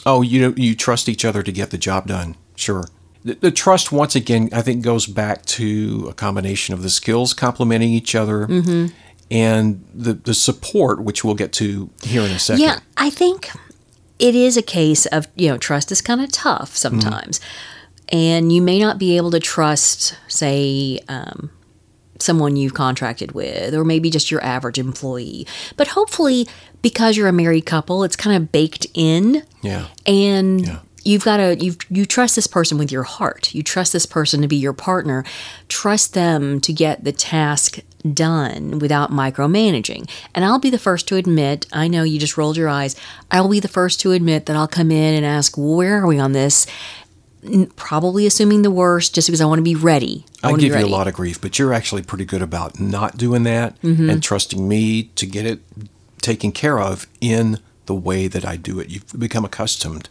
oh 0.07 0.21
you 0.21 0.39
know 0.43 0.53
you 0.57 0.75
trust 0.75 1.09
each 1.09 1.25
other 1.25 1.43
to 1.43 1.51
get 1.51 1.71
the 1.71 1.79
job 1.79 2.07
done 2.07 2.37
sure 2.57 2.85
the, 3.25 3.33
the 3.37 3.51
trust 3.51 3.91
once 3.91 4.15
again 4.15 4.51
i 4.53 4.61
think 4.61 4.85
goes 4.85 5.07
back 5.07 5.47
to 5.47 6.07
a 6.11 6.13
combination 6.13 6.75
of 6.75 6.83
the 6.83 6.91
skills 6.91 7.33
complementing 7.33 7.91
each 7.91 8.15
other 8.15 8.47
Mm-hmm. 8.47 8.89
and 9.31 9.83
the, 9.95 10.13
the 10.13 10.35
support 10.35 11.03
which 11.03 11.25
we'll 11.25 11.35
get 11.35 11.53
to 11.55 11.89
here 12.03 12.21
in 12.21 12.33
a 12.33 12.39
second 12.39 12.61
Yeah, 12.65 12.81
I 12.99 13.09
think 13.09 13.49
it 14.19 14.35
is 14.35 14.57
a 14.57 14.63
case 14.63 15.07
of 15.07 15.27
you 15.37 15.49
know 15.49 15.59
trust 15.59 15.91
is 15.93 16.01
kind 16.01 16.21
of 16.21 16.31
tough 16.33 16.77
sometimes, 16.77 17.41
and 18.11 18.53
you 18.53 18.63
may 18.63 18.79
not 18.79 18.99
be 18.99 19.17
able 19.17 19.31
to 19.33 19.41
trust, 19.41 20.17
say. 20.29 21.01
Um, 21.09 21.51
Someone 22.21 22.55
you've 22.55 22.75
contracted 22.75 23.33
with, 23.33 23.75
or 23.75 23.85
maybe 23.85 24.09
just 24.09 24.31
your 24.31 24.43
average 24.43 24.79
employee. 24.79 25.49
But 25.77 25.89
hopefully, 25.89 26.47
because 26.81 27.17
you're 27.17 27.27
a 27.29 27.33
married 27.33 27.67
couple, 27.67 28.05
it's 28.05 28.15
kind 28.15 28.37
of 28.37 28.53
baked 28.53 28.87
in 28.95 29.43
yeah 29.63 29.89
and 30.07 30.65
Yeah. 30.65 30.79
you've 31.03 31.25
got 31.25 31.39
to 31.39 31.57
you 31.63 31.75
you 31.91 32.07
trust 32.07 32.37
this 32.37 32.47
person 32.47 32.79
with 32.79 32.93
your 32.93 33.03
heart 33.03 33.53
you 33.53 33.65
trust 33.65 33.93
this 33.93 34.07
person 34.07 34.41
to 34.43 34.49
be 34.49 34.57
your 34.57 34.73
partner 34.73 35.25
trust 35.69 36.15
them 36.15 36.61
to 36.61 36.73
get 36.73 37.03
the 37.03 37.13
task 37.13 37.81
done 38.13 38.79
without 38.79 39.11
micromanaging 39.11 40.09
and 40.35 40.45
i'll 40.45 40.59
be 40.59 40.69
the 40.71 40.79
first 40.79 41.09
to 41.09 41.17
admit 41.17 41.67
i 41.73 41.89
know 41.89 42.03
you 42.03 42.19
just 42.19 42.37
rolled 42.37 42.57
your 42.57 42.69
eyes 42.69 42.95
i'll 43.31 43.49
be 43.49 43.61
the 43.61 43.69
first 43.69 43.99
to 44.01 44.13
admit 44.13 44.45
that 44.47 44.55
i'll 44.57 44.69
come 44.69 44.91
in 44.91 45.15
and 45.15 45.25
ask 45.25 45.57
where 45.57 46.03
are 46.03 46.07
we 46.07 46.19
on 46.19 46.33
this 46.33 46.67
probably 47.77 48.27
assuming 48.27 48.63
the 48.63 48.71
worst 48.71 49.15
just 49.15 49.29
because 49.29 49.41
i 49.41 49.45
want 49.45 49.59
to 49.59 49.63
be 49.63 49.75
ready 49.75 50.25
i 50.43 50.49
I 50.49 50.51
want 50.51 50.61
to 50.61 50.67
be 50.67 50.71
give 50.71 50.81
you 50.81 50.87
a 50.87 50.89
lot 50.89 51.09
of 51.09 51.15
grief, 51.15 51.41
but 51.41 51.59
you're 51.59 51.73
actually 51.73 52.03
pretty 52.03 52.25
good 52.27 52.43
about 52.43 52.79
not 52.79 53.17
doing 53.17 53.43
that 53.45 53.81
Mm-hmm. 53.83 54.11
and 54.11 54.23
trusting 54.23 54.67
me 54.69 55.05
to 55.17 55.25
get 55.27 55.47
it 55.47 55.61
taken 56.21 56.53
care 56.53 56.79
of 56.79 57.07
in 57.21 57.59
the 57.87 57.95
way 57.95 58.29
that 58.29 58.47
I 58.47 58.57
do 58.57 58.79
it. 58.81 58.89
You've 58.91 59.19
become 59.19 59.45
accustomed 59.45 60.09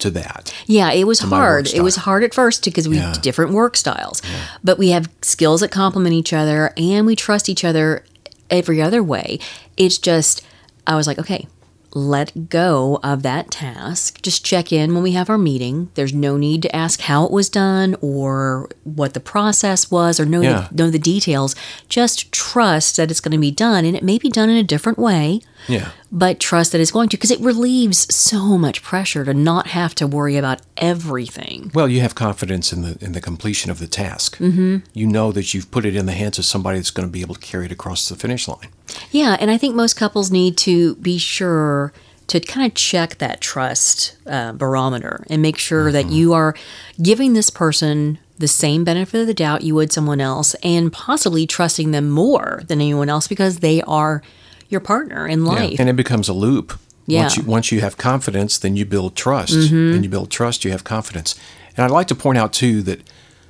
to 0.00 0.10
that. 0.10 0.52
Yeah, 0.66 0.90
it 0.92 1.04
was 1.06 1.20
hard. 1.20 1.68
It 1.72 1.82
was 1.82 1.96
hard 1.96 2.24
at 2.24 2.34
first 2.34 2.64
because 2.64 2.88
we 2.88 2.96
Yeah. 2.96 3.12
have 3.14 3.22
different 3.22 3.52
work 3.52 3.76
styles, 3.76 4.20
but 4.62 4.78
we 4.78 4.90
have 4.90 5.08
skills 5.22 5.60
that 5.60 5.70
complement 5.70 6.14
each 6.14 6.32
other 6.32 6.72
and 6.76 7.06
we 7.06 7.14
trust 7.16 7.48
each 7.48 7.64
other 7.64 8.04
every 8.50 8.82
other 8.82 9.02
way. 9.02 9.38
It's 9.76 9.96
just, 9.98 10.42
I 10.86 10.96
was 10.96 11.06
like, 11.06 11.18
okay, 11.18 11.46
let 11.94 12.48
go 12.48 12.98
of 13.02 13.22
that 13.22 13.50
task. 13.52 14.20
Just 14.20 14.44
check 14.44 14.72
in 14.72 14.94
when 14.94 15.02
we 15.02 15.12
have 15.12 15.30
our 15.30 15.38
meeting. 15.38 15.90
There's 15.94 16.12
no 16.12 16.36
need 16.36 16.62
to 16.62 16.74
ask 16.76 17.00
how 17.02 17.24
it 17.24 17.30
was 17.30 17.48
done 17.48 17.94
or 18.00 18.68
what 18.82 19.14
the 19.14 19.20
process 19.20 19.90
was 19.90 20.18
or 20.18 20.26
know, 20.26 20.40
Yeah. 20.40 20.68
the, 20.70 20.76
know 20.84 20.90
the 20.90 20.98
details. 20.98 21.54
Just 21.88 22.32
trust 22.32 22.96
that 22.96 23.10
it's 23.10 23.20
going 23.20 23.32
to 23.32 23.38
be 23.38 23.50
done 23.52 23.84
and 23.84 23.96
it 23.96 24.02
may 24.02 24.18
be 24.18 24.28
done 24.28 24.50
in 24.50 24.56
a 24.56 24.62
different 24.64 24.98
way, 24.98 25.40
Yeah. 25.68 25.90
but 26.10 26.40
trust 26.40 26.72
that 26.72 26.80
it's 26.80 26.90
going 26.90 27.08
to 27.10 27.16
because 27.16 27.30
it 27.30 27.40
relieves 27.40 28.12
so 28.12 28.58
much 28.58 28.82
pressure 28.82 29.24
to 29.24 29.32
not 29.32 29.68
have 29.68 29.94
to 29.94 30.06
worry 30.08 30.36
about 30.36 30.62
everything. 30.76 31.70
Well, 31.74 31.88
you 31.88 32.00
have 32.00 32.14
confidence 32.14 32.72
in 32.72 32.82
the 32.82 32.98
in 33.00 33.12
the 33.12 33.20
completion 33.20 33.70
of 33.70 33.78
the 33.78 33.86
task. 33.86 34.38
Mm-hmm. 34.38 34.78
You 34.94 35.06
know 35.06 35.30
that 35.32 35.54
you've 35.54 35.70
put 35.70 35.84
it 35.84 35.94
in 35.94 36.06
the 36.06 36.12
hands 36.12 36.38
of 36.38 36.44
somebody 36.44 36.78
that's 36.78 36.90
going 36.90 37.08
to 37.08 37.12
be 37.12 37.20
able 37.20 37.34
to 37.36 37.40
carry 37.40 37.66
it 37.66 37.72
across 37.72 38.08
the 38.08 38.16
finish 38.16 38.48
line. 38.48 38.68
Yeah, 39.10 39.36
and 39.40 39.50
I 39.50 39.58
think 39.58 39.74
most 39.74 39.94
couples 39.94 40.30
need 40.30 40.56
to 40.58 40.96
be 40.96 41.18
sure 41.18 41.92
to 42.26 42.40
kind 42.40 42.66
of 42.66 42.74
check 42.74 43.18
that 43.18 43.40
trust 43.40 44.16
uh, 44.26 44.52
barometer 44.52 45.24
and 45.28 45.42
make 45.42 45.58
sure 45.58 45.92
that 45.92 46.06
you 46.10 46.32
are 46.32 46.54
giving 47.02 47.34
this 47.34 47.50
person 47.50 48.18
the 48.38 48.48
same 48.48 48.82
benefit 48.82 49.20
of 49.20 49.26
the 49.26 49.34
doubt 49.34 49.62
you 49.62 49.74
would 49.74 49.92
someone 49.92 50.20
else 50.20 50.54
and 50.62 50.92
possibly 50.92 51.46
trusting 51.46 51.90
them 51.90 52.08
more 52.08 52.62
than 52.66 52.80
anyone 52.80 53.08
else 53.08 53.28
because 53.28 53.58
they 53.58 53.82
are 53.82 54.22
your 54.68 54.80
partner 54.80 55.26
in 55.26 55.44
life. 55.44 55.78
And 55.78 55.88
it 55.88 55.96
becomes 55.96 56.28
a 56.28 56.32
loop. 56.32 56.78
Yeah. 57.06 57.26
Mm-hmm. 57.26 57.40
you, 57.42 57.46
once 57.46 57.70
you 57.70 57.80
have 57.80 57.98
confidence, 57.98 58.58
then 58.58 58.76
you 58.76 58.86
build 58.86 59.14
trust. 59.14 59.52
And 59.70 60.02
you 60.02 60.08
build 60.08 60.30
trust, 60.30 60.64
you 60.64 60.70
have 60.70 60.84
confidence. 60.84 61.38
And 61.76 61.84
I'd 61.84 61.90
like 61.90 62.08
to 62.08 62.14
point 62.14 62.38
out, 62.38 62.52
too, 62.54 62.82
that 62.82 63.02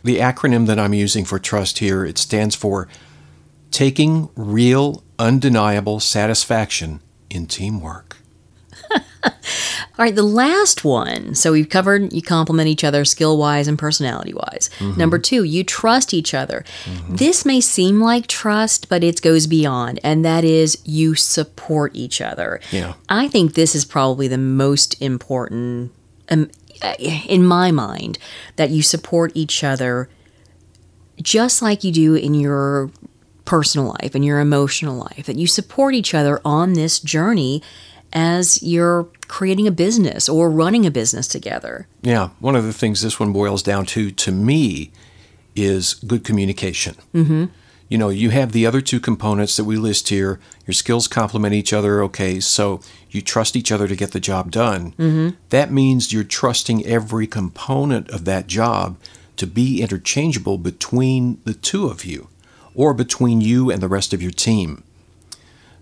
the 0.02 0.18
acronym 0.18 0.66
that 0.66 0.78
I'm 0.78 0.92
using 0.92 1.24
for 1.24 1.38
trust 1.38 1.78
here, 1.78 2.04
it 2.04 2.18
stands 2.18 2.56
for 2.56 2.88
taking 3.70 4.28
real, 4.34 5.03
undeniable 5.18 6.00
satisfaction 6.00 7.00
in 7.30 7.46
teamwork. 7.46 8.16
All 9.96 10.04
right, 10.04 10.14
the 10.14 10.24
last 10.24 10.84
one. 10.84 11.34
So 11.34 11.52
we've 11.52 11.68
covered 11.68 12.12
you 12.12 12.20
complement 12.20 12.68
each 12.68 12.82
other 12.82 13.04
skill 13.04 13.38
wise 13.38 13.68
and 13.68 13.78
personality 13.78 14.34
wise. 14.34 14.68
Mm-hmm. 14.78 14.98
Number 14.98 15.18
two, 15.18 15.44
you 15.44 15.62
trust 15.62 16.12
each 16.12 16.34
other. 16.34 16.64
This 17.08 17.44
may 17.44 17.60
seem 17.60 18.00
like 18.00 18.26
trust, 18.26 18.88
but 18.88 19.04
it 19.04 19.22
goes 19.22 19.46
beyond, 19.46 20.00
and 20.02 20.24
that 20.24 20.42
is 20.42 20.78
you 20.84 21.14
support 21.14 21.92
each 21.94 22.20
other. 22.20 22.60
Yeah. 22.72 22.94
I 23.08 23.28
think 23.28 23.54
this 23.54 23.76
is 23.76 23.84
probably 23.84 24.26
the 24.26 24.38
most 24.38 25.00
important, 25.00 25.92
um, 26.28 26.50
in 26.98 27.46
my 27.46 27.70
mind, 27.70 28.18
that 28.56 28.70
you 28.70 28.82
support 28.82 29.30
each 29.34 29.62
other 29.62 30.08
just 31.22 31.62
like 31.62 31.84
you 31.84 31.92
do 31.92 32.14
in 32.16 32.34
your 32.34 32.90
personal 33.44 33.88
life 34.00 34.14
and 34.14 34.24
your 34.24 34.40
emotional 34.40 34.96
life, 34.96 35.26
that 35.26 35.36
you 35.36 35.46
support 35.46 35.94
each 35.94 36.14
other 36.14 36.40
on 36.44 36.72
this 36.72 36.98
journey 36.98 37.62
as 38.12 38.62
you're 38.62 39.08
creating 39.26 39.66
a 39.66 39.72
business 39.72 40.28
or 40.28 40.50
running 40.50 40.86
a 40.86 40.90
business 40.90 41.26
together. 41.26 41.88
Yeah, 42.02 42.30
one 42.38 42.56
of 42.56 42.64
the 42.64 42.72
things 42.72 43.02
this 43.02 43.18
one 43.18 43.32
boils 43.32 43.62
down 43.62 43.86
to, 43.86 44.10
to 44.12 44.32
me, 44.32 44.92
is 45.56 45.94
good 45.94 46.24
communication. 46.24 46.96
Mm-hmm. 47.12 47.46
You 47.88 47.98
know, 47.98 48.08
you 48.08 48.30
have 48.30 48.52
the 48.52 48.66
other 48.66 48.80
two 48.80 48.98
components 48.98 49.56
that 49.56 49.64
we 49.64 49.76
list 49.76 50.08
here. 50.08 50.40
Your 50.66 50.74
skills 50.74 51.06
complement 51.06 51.54
each 51.54 51.72
other. 51.72 52.02
Okay, 52.04 52.40
so 52.40 52.80
you 53.10 53.20
trust 53.20 53.56
each 53.56 53.70
other 53.70 53.86
to 53.86 53.94
get 53.94 54.12
the 54.12 54.20
job 54.20 54.50
done. 54.50 54.92
Mm-hmm. 54.92 55.36
That 55.50 55.70
means 55.70 56.12
you're 56.12 56.24
trusting 56.24 56.84
every 56.86 57.26
component 57.26 58.10
of 58.10 58.24
that 58.24 58.46
job 58.46 58.96
to 59.36 59.46
be 59.46 59.82
interchangeable 59.82 60.58
between 60.58 61.40
the 61.44 61.54
two 61.54 61.86
of 61.86 62.04
you 62.04 62.28
or 62.74 62.94
between 62.94 63.40
you 63.40 63.70
and 63.70 63.82
the 63.82 63.88
rest 63.88 64.12
of 64.12 64.22
your 64.22 64.32
team. 64.32 64.82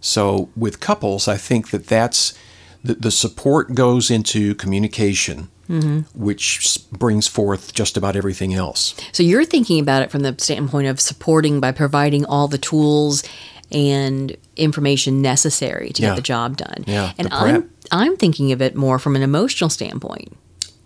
So 0.01 0.51
with 0.57 0.81
couples, 0.81 1.29
I 1.29 1.37
think 1.37 1.71
that 1.71 1.87
that's 1.87 2.37
the, 2.83 2.95
the 2.95 3.11
support 3.11 3.75
goes 3.75 4.11
into 4.11 4.55
communication, 4.57 5.49
mm-hmm. 5.69 6.01
which 6.21 6.79
brings 6.91 7.29
forth 7.29 7.73
just 7.73 7.97
about 7.97 8.17
everything 8.17 8.53
else. 8.53 8.95
So 9.13 9.23
you're 9.23 9.45
thinking 9.45 9.79
about 9.81 10.03
it 10.03 10.11
from 10.11 10.23
the 10.23 10.35
standpoint 10.39 10.89
of 10.89 11.01
supporting 11.01 11.61
by 11.61 11.71
providing 11.71 12.25
all 12.25 12.49
the 12.49 12.59
tools 12.59 13.23
and 13.71 14.37
information 14.57 15.23
necessary 15.23 15.91
to 15.91 16.03
Yeah. 16.03 16.09
get 16.11 16.17
the 16.17 16.23
job 16.23 16.57
done. 16.57 16.85
Yeah, 16.87 17.13
And. 17.19 17.29
I'm 17.33 17.71
I'm 17.91 18.17
thinking 18.17 18.53
of 18.53 18.63
it 18.63 18.75
more 18.75 18.99
from 18.99 19.17
an 19.17 19.23
emotional 19.23 19.69
standpoint. 19.69 20.37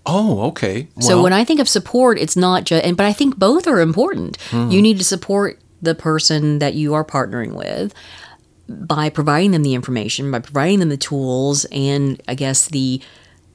Oh, 0.06 0.42
okay. 0.48 0.88
so 1.00 1.20
when 1.22 1.32
I 1.32 1.44
think 1.44 1.58
of 1.60 1.68
support, 1.68 2.18
it's 2.18 2.36
not 2.36 2.64
just, 2.64 2.84
and 2.84 2.96
but 2.96 3.06
I 3.06 3.12
think 3.12 3.36
both 3.36 3.66
are 3.66 3.80
important. 3.80 4.38
Mm-hmm. 4.50 4.70
You 4.70 4.82
need 4.82 4.98
to 4.98 5.04
support 5.04 5.58
the 5.80 5.95
person 5.95 6.59
that 6.59 6.75
you 6.75 6.95
are 6.95 7.04
partnering 7.04 7.54
with 7.54 7.95
by 8.68 9.09
providing 9.09 9.52
them 9.52 9.62
the 9.62 9.75
information, 9.75 10.30
by 10.30 10.40
providing 10.40 10.80
them 10.80 10.88
the 10.88 10.97
tools, 10.97 11.64
and 11.66 12.21
I 12.26 12.35
guess 12.35 12.66
the 12.66 13.00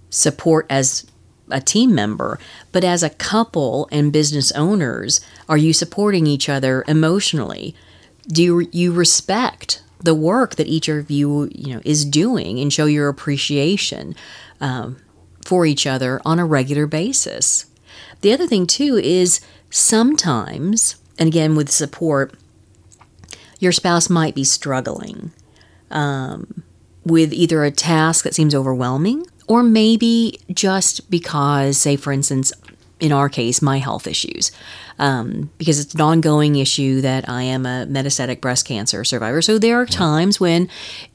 support 0.09 0.65
as 0.69 1.05
a 1.49 1.59
team 1.59 1.93
member. 1.93 2.39
But 2.71 2.83
as 2.83 3.03
a 3.03 3.09
couple 3.09 3.89
and 3.91 4.13
business 4.13 4.51
owners, 4.53 5.21
are 5.49 5.57
you 5.57 5.73
supporting 5.73 6.27
each 6.27 6.47
other 6.49 6.83
emotionally? 6.87 7.75
Do 8.27 8.67
you, 8.71 8.91
respect 8.93 9.83
the 9.99 10.15
work 10.15 10.55
that 10.55 10.67
each 10.67 10.87
of 10.87 11.11
you 11.11 11.49
you 11.53 11.73
know 11.73 11.81
is 11.83 12.05
doing 12.05 12.59
and 12.59 12.71
show 12.71 12.85
your 12.85 13.09
appreciation 13.09 14.15
um, 14.59 14.97
for 15.43 15.65
each 15.65 15.85
other 15.85 16.21
on 16.23 16.39
a 16.39 16.45
regular 16.45 16.87
basis? 16.87 17.65
The 18.21 18.31
other 18.31 18.47
thing 18.47 18.67
too 18.67 18.97
is 18.97 19.41
sometimes, 19.69 20.95
and 21.21 21.27
again 21.27 21.55
with 21.55 21.69
support, 21.69 22.33
your 23.59 23.71
spouse 23.71 24.09
might 24.09 24.33
be 24.33 24.43
struggling 24.43 25.31
um, 25.91 26.63
with 27.05 27.31
either 27.31 27.63
a 27.63 27.69
task 27.69 28.23
that 28.23 28.33
seems 28.33 28.55
overwhelming 28.55 29.27
or 29.47 29.61
maybe 29.61 30.39
just 30.51 31.11
because, 31.11 31.77
say, 31.77 31.95
for 31.95 32.11
instance, 32.11 32.51
in 32.99 33.11
our 33.11 33.29
case, 33.29 33.61
my 33.61 33.77
health 33.77 34.07
issues, 34.07 34.51
um, 34.97 35.51
because 35.59 35.79
it's 35.79 35.93
an 35.93 36.01
ongoing 36.01 36.55
issue 36.55 37.01
that 37.01 37.29
I 37.29 37.43
am 37.43 37.67
a 37.67 37.85
metastatic 37.87 38.41
breast 38.41 38.65
cancer 38.65 39.03
survivor. 39.03 39.43
So 39.43 39.59
there 39.59 39.79
are 39.79 39.85
times 39.85 40.39
when, 40.39 40.69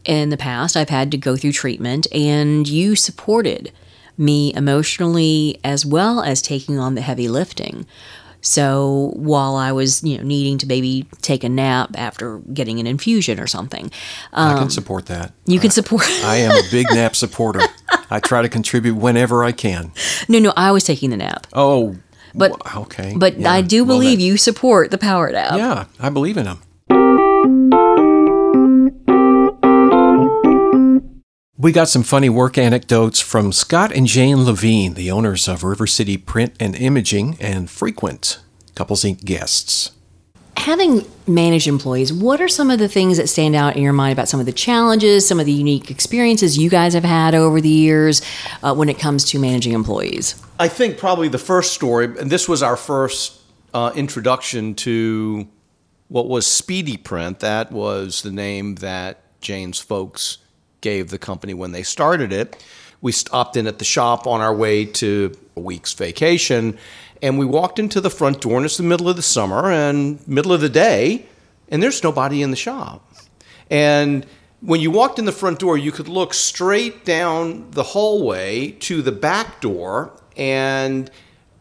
in 0.05 0.29
the 0.29 0.37
past, 0.37 0.77
I've 0.77 0.89
had 0.89 1.11
to 1.11 1.19
go 1.19 1.37
through 1.37 1.53
treatment, 1.53 2.07
and 2.13 2.69
you 2.69 2.95
supported 2.95 3.73
me 4.17 4.55
emotionally 4.55 5.59
as 5.65 5.85
well 5.85 6.23
as 6.23 6.41
taking 6.41 6.79
on 6.79 6.95
the 6.95 7.01
heavy 7.01 7.27
lifting. 7.27 7.87
So 8.41 9.13
while 9.17 9.57
I 9.57 9.73
was, 9.73 10.03
you 10.05 10.19
know, 10.19 10.25
needing 10.25 10.59
to 10.59 10.67
maybe 10.67 11.07
take 11.23 11.43
a 11.45 11.49
nap 11.49 11.91
after 11.97 12.39
getting 12.53 12.79
an 12.81 12.87
infusion 12.87 13.41
or 13.41 13.47
something, 13.47 13.91
I 14.33 14.53
um, 14.53 14.59
can 14.59 14.71
support 14.71 15.07
that. 15.07 15.33
you 15.47 15.59
can 15.61 15.71
support. 15.71 16.05
I 16.25 16.37
am 16.37 16.53
a 16.53 16.63
big 16.71 16.87
nap 16.93 17.17
supporter. 17.17 17.61
I 18.11 18.21
try 18.21 18.43
to 18.43 18.49
contribute 18.49 18.95
whenever 18.97 19.43
I 19.45 19.53
can. 19.53 19.93
no, 20.29 20.39
no, 20.39 20.53
I 20.57 20.71
was 20.73 20.85
taking 20.85 21.11
the 21.11 21.17
nap, 21.17 21.47
Oh, 21.53 21.97
But- 22.35 22.53
okay. 22.77 23.15
but 23.17 23.39
Yeah. 23.39 23.51
I 23.53 23.63
do 23.63 23.85
Well, 23.85 23.99
believe 23.99 24.19
that- 24.19 24.25
you 24.25 24.37
support 24.37 24.91
the 24.91 24.99
power 24.99 25.31
nap. 25.33 25.57
Yeah, 25.57 25.85
I 25.99 26.11
believe 26.11 26.37
in 26.37 26.45
them. 26.45 26.61
We 31.59 31.73
got 31.73 31.89
some 31.89 32.03
funny 32.03 32.29
work 32.29 32.59
anecdotes 32.59 33.19
from 33.21 33.51
Scott 33.51 33.91
and 33.91 34.07
Jane 34.07 34.45
Levine, 34.45 34.93
the 34.93 35.11
owners 35.11 35.49
of 35.49 35.65
River 35.65 35.87
City 35.87 36.19
Print 36.19 36.55
and 36.61 36.77
Imaging 36.77 37.39
and 37.41 37.71
frequent 37.71 38.41
Couples 38.75 39.05
Inc. 39.05 39.25
guests. 39.25 39.93
Having 40.59 41.07
managed 41.27 41.67
employees, 41.67 42.13
what 42.13 42.43
are 42.43 42.49
some 42.49 42.71
of 42.71 42.79
the 42.79 42.89
things 42.89 43.17
that 43.17 43.31
stand 43.31 43.57
out 43.57 43.75
in 43.75 43.83
your 43.83 43.95
mind 43.95 44.13
about 44.13 44.29
some 44.29 44.39
of 44.39 44.45
the 44.45 44.53
challenges, 44.53 45.27
some 45.27 45.41
of 45.41 45.47
the 45.47 45.53
unique 45.53 45.91
experiences 45.91 46.59
you 46.59 46.69
guys 46.69 46.93
have 46.93 47.05
had 47.05 47.35
over 47.35 47.59
the 47.59 47.71
years 47.71 48.21
uh, 48.63 48.75
when 48.75 48.91
it 48.91 48.99
comes 48.99 49.25
to 49.25 49.39
managing 49.39 49.73
employees? 49.73 50.35
I 50.59 50.69
think 50.69 50.99
probably 50.99 51.29
the 51.29 51.39
first 51.39 51.73
story, 51.73 52.05
and 52.05 52.31
this 52.31 52.47
was 52.51 52.63
our 52.63 52.77
first 52.77 53.41
uh, 53.73 53.93
introduction 53.97 54.75
to 54.75 55.49
what 56.09 56.29
was 56.29 56.47
Speedy 56.47 56.99
Print. 56.99 57.41
That 57.41 57.73
was 57.73 58.21
the 58.21 58.31
name 58.31 58.75
that 58.77 59.41
Jane's 59.41 59.81
folks 59.81 60.37
gave 60.87 61.11
the 61.11 61.19
company 61.19 61.55
when 61.63 61.73
they 61.73 61.83
started 61.83 62.33
it. 62.33 62.65
We 63.01 63.13
stopped 63.13 63.57
in 63.57 63.67
at 63.67 63.79
the 63.79 63.85
shop 63.85 64.27
on 64.27 64.41
our 64.41 64.55
way 64.55 64.85
to 65.03 65.33
a 65.57 65.61
week's 65.61 65.95
vacation, 65.95 66.79
and 67.21 67.39
we 67.39 67.47
walked 67.59 67.79
into 67.79 68.01
the 68.01 68.11
front 68.11 68.41
door, 68.41 68.57
and 68.57 68.65
it's 68.65 68.77
the 68.77 68.91
middle 68.93 69.09
of 69.09 69.17
the 69.17 69.29
summer 69.37 69.63
and 69.71 69.97
middle 70.29 70.53
of 70.53 70.61
the 70.61 70.69
day, 70.69 71.27
and 71.71 71.83
there's 71.83 72.03
nobody 72.05 72.41
in 72.41 72.51
the 72.53 72.63
shop. 72.69 72.99
And 73.69 74.27
when 74.61 74.81
you 74.81 74.93
walked 74.93 75.19
in 75.19 75.25
the 75.25 75.39
front 75.43 75.59
door, 75.59 75.77
you 75.77 75.91
could 75.91 76.09
look 76.09 76.33
straight 76.35 77.05
down 77.05 77.71
the 77.73 77.83
hallway 77.83 78.71
to 78.89 79.03
the 79.03 79.13
back 79.13 79.61
door, 79.61 80.13
and 80.37 81.11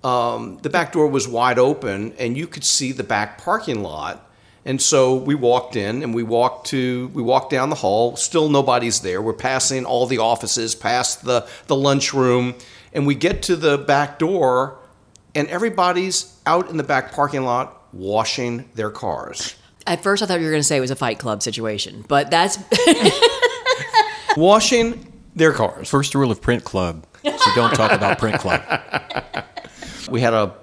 um, 0.04 0.60
the 0.62 0.70
back 0.70 0.92
door 0.92 1.08
was 1.08 1.28
wide 1.28 1.58
open, 1.58 2.14
and 2.20 2.38
you 2.38 2.46
could 2.46 2.64
see 2.64 2.92
the 2.92 3.04
back 3.04 3.40
parking 3.40 3.82
lot. 3.82 4.25
And 4.68 4.82
so 4.82 5.16
we 5.16 5.36
walked 5.36 5.76
in, 5.76 6.02
and 6.02 6.14
we 6.14 6.24
walked 6.24 6.68
to 6.68 7.10
we 7.14 7.22
walked 7.22 7.52
down 7.52 7.70
the 7.70 7.76
hall. 7.76 8.16
Still 8.16 8.50
nobody's 8.50 9.02
there. 9.02 9.22
We're 9.22 9.34
passing 9.34 9.86
all 9.86 10.08
the 10.08 10.18
offices, 10.18 10.74
past 10.74 11.24
the 11.24 11.48
the 11.68 11.76
lunchroom, 11.76 12.56
and 12.92 13.06
we 13.06 13.14
get 13.14 13.44
to 13.44 13.56
the 13.56 13.78
back 13.78 14.18
door, 14.18 14.80
and 15.36 15.48
everybody's 15.50 16.36
out 16.48 16.70
in 16.72 16.78
the 16.78 16.84
back 16.84 17.12
parking 17.12 17.44
lot 17.44 17.84
washing 17.94 18.68
their 18.74 18.90
cars. 18.90 19.56
At 19.86 20.02
first, 20.02 20.24
I 20.24 20.26
thought 20.26 20.40
you 20.40 20.46
were 20.46 20.52
going 20.52 20.62
to 20.62 20.68
say 20.68 20.78
it 20.78 20.82
was 20.82 20.90
a 20.90 20.96
Fight 20.96 21.20
Club 21.20 21.44
situation, 21.44 22.04
but 22.08 22.32
that's 22.32 22.58
washing 24.36 25.14
their 25.36 25.54
cars. 25.54 25.88
First 25.90 26.16
rule 26.16 26.32
of 26.32 26.42
Print 26.42 26.64
Club: 26.64 27.06
so 27.24 27.52
don't 27.54 27.76
talk 27.76 27.92
about 27.92 28.18
Print 28.18 28.40
Club. 28.40 28.62
We 30.08 30.22
had 30.22 30.36
a 30.36 30.54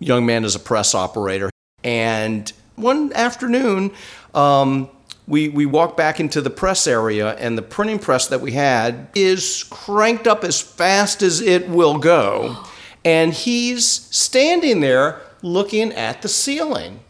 young 0.00 0.26
man 0.26 0.44
as 0.44 0.54
a 0.54 0.58
press 0.58 0.94
operator, 0.94 1.48
and 1.82 2.52
one 2.76 3.12
afternoon, 3.12 3.92
um, 4.34 4.88
we 5.26 5.48
we 5.48 5.66
walked 5.66 5.96
back 5.96 6.20
into 6.20 6.40
the 6.40 6.50
press 6.50 6.86
area, 6.86 7.34
and 7.36 7.56
the 7.56 7.62
printing 7.62 7.98
press 7.98 8.26
that 8.28 8.40
we 8.40 8.52
had 8.52 9.08
is 9.14 9.64
cranked 9.70 10.26
up 10.26 10.44
as 10.44 10.60
fast 10.60 11.22
as 11.22 11.40
it 11.40 11.68
will 11.68 11.98
go, 11.98 12.56
and 13.04 13.32
he's 13.32 13.86
standing 13.86 14.80
there 14.80 15.20
looking 15.42 15.92
at 15.92 16.22
the 16.22 16.28
ceiling, 16.28 17.00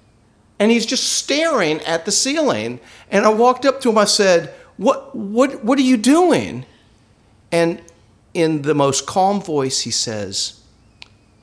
and 0.59 0.71
he's 0.71 0.87
just 0.87 1.13
staring 1.13 1.81
at 1.83 2.05
the 2.05 2.13
ceiling. 2.13 2.81
And 3.11 3.25
I 3.25 3.31
walked 3.31 3.65
up 3.65 3.81
to 3.83 3.91
him. 3.91 3.99
I 3.99 4.05
said, 4.05 4.53
"What 4.77 5.15
what 5.17 5.65
what 5.65 5.79
are 5.79 5.83
you 5.83 5.97
doing?" 5.97 6.67
And 7.53 7.83
in 8.35 8.63
the 8.63 8.75
most 8.75 9.07
calm 9.07 9.41
voice, 9.41 9.81
he 9.81 9.91
says, 9.91 10.61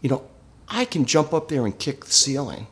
You 0.01 0.09
know, 0.09 0.23
I 0.67 0.85
can 0.85 1.05
jump 1.05 1.33
up 1.33 1.47
there 1.47 1.65
and 1.65 1.77
kick 1.77 2.05
the 2.05 2.11
ceiling. 2.11 2.67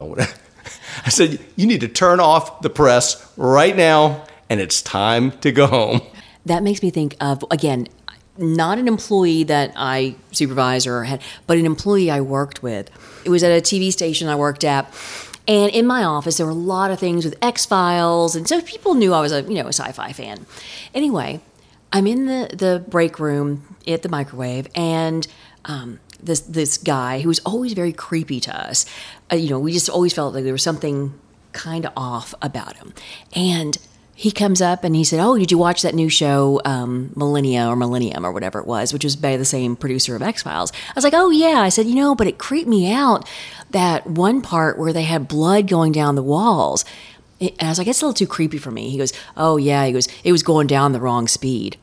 I 1.06 1.10
said, 1.10 1.40
You 1.56 1.66
need 1.66 1.80
to 1.80 1.88
turn 1.88 2.20
off 2.20 2.62
the 2.62 2.70
press 2.70 3.32
right 3.36 3.76
now, 3.76 4.24
and 4.48 4.60
it's 4.60 4.82
time 4.82 5.32
to 5.40 5.52
go 5.52 5.66
home. 5.66 6.00
That 6.46 6.62
makes 6.62 6.82
me 6.82 6.90
think 6.90 7.16
of, 7.20 7.44
again, 7.50 7.88
not 8.38 8.78
an 8.78 8.88
employee 8.88 9.42
that 9.44 9.72
I 9.76 10.14
supervised 10.32 10.86
or 10.86 11.04
had, 11.04 11.20
but 11.46 11.58
an 11.58 11.66
employee 11.66 12.10
I 12.10 12.20
worked 12.20 12.62
with. 12.62 12.90
It 13.24 13.30
was 13.30 13.42
at 13.42 13.50
a 13.50 13.60
TV 13.60 13.92
station 13.92 14.28
I 14.28 14.36
worked 14.36 14.64
at. 14.64 14.92
And 15.46 15.72
in 15.72 15.86
my 15.86 16.04
office, 16.04 16.36
there 16.36 16.46
were 16.46 16.52
a 16.52 16.54
lot 16.54 16.90
of 16.90 16.98
things 16.98 17.24
with 17.24 17.36
X 17.40 17.64
Files, 17.64 18.36
and 18.36 18.46
so 18.46 18.60
people 18.60 18.94
knew 18.94 19.14
I 19.14 19.20
was 19.20 19.32
a 19.32 19.42
you 19.42 19.54
know 19.54 19.64
a 19.64 19.72
sci-fi 19.72 20.12
fan. 20.12 20.44
Anyway, 20.94 21.40
I'm 21.90 22.06
in 22.06 22.26
the 22.26 22.50
the 22.54 22.84
break 22.86 23.18
room 23.18 23.76
at 23.86 24.02
the 24.02 24.10
microwave, 24.10 24.68
and 24.74 25.26
um, 25.64 26.00
this 26.22 26.40
this 26.40 26.76
guy 26.76 27.20
who 27.20 27.28
was 27.28 27.38
always 27.40 27.72
very 27.72 27.94
creepy 27.94 28.40
to 28.40 28.54
us. 28.54 28.84
Uh, 29.30 29.36
you 29.36 29.50
know, 29.50 29.58
we 29.58 29.72
just 29.72 29.88
always 29.88 30.12
felt 30.12 30.34
like 30.34 30.44
there 30.44 30.52
was 30.52 30.62
something 30.62 31.18
kind 31.52 31.86
of 31.86 31.92
off 31.96 32.34
about 32.40 32.76
him, 32.76 32.94
and 33.34 33.78
he 34.14 34.32
comes 34.32 34.60
up 34.60 34.82
and 34.82 34.96
he 34.96 35.04
said, 35.04 35.20
"Oh, 35.20 35.38
did 35.38 35.52
you 35.52 35.58
watch 35.58 35.82
that 35.82 35.94
new 35.94 36.08
show, 36.08 36.60
um, 36.64 37.10
Millennia 37.14 37.68
or 37.68 37.76
Millennium 37.76 38.26
or 38.26 38.32
whatever 38.32 38.58
it 38.58 38.66
was, 38.66 38.92
which 38.92 39.04
was 39.04 39.14
by 39.14 39.36
the 39.36 39.44
same 39.44 39.76
producer 39.76 40.16
of 40.16 40.22
X 40.22 40.42
Files?" 40.42 40.72
I 40.72 40.92
was 40.94 41.04
like, 41.04 41.14
"Oh 41.14 41.30
yeah." 41.30 41.60
I 41.60 41.68
said, 41.68 41.86
"You 41.86 41.94
know, 41.94 42.14
but 42.16 42.26
it 42.26 42.36
creeped 42.36 42.68
me 42.68 42.92
out 42.92 43.28
that 43.70 44.08
one 44.08 44.40
part 44.40 44.76
where 44.76 44.92
they 44.92 45.04
had 45.04 45.28
blood 45.28 45.68
going 45.68 45.92
down 45.92 46.16
the 46.16 46.22
walls." 46.22 46.84
And 47.40 47.52
I 47.60 47.68
was 47.68 47.78
like, 47.78 47.86
"It's 47.86 48.02
a 48.02 48.06
little 48.06 48.14
too 48.14 48.26
creepy 48.26 48.58
for 48.58 48.72
me." 48.72 48.90
He 48.90 48.98
goes, 48.98 49.12
"Oh 49.36 49.56
yeah." 49.56 49.86
He 49.86 49.92
goes, 49.92 50.08
"It 50.24 50.32
was 50.32 50.42
going 50.42 50.66
down 50.66 50.92
the 50.92 51.00
wrong 51.00 51.28
speed." 51.28 51.76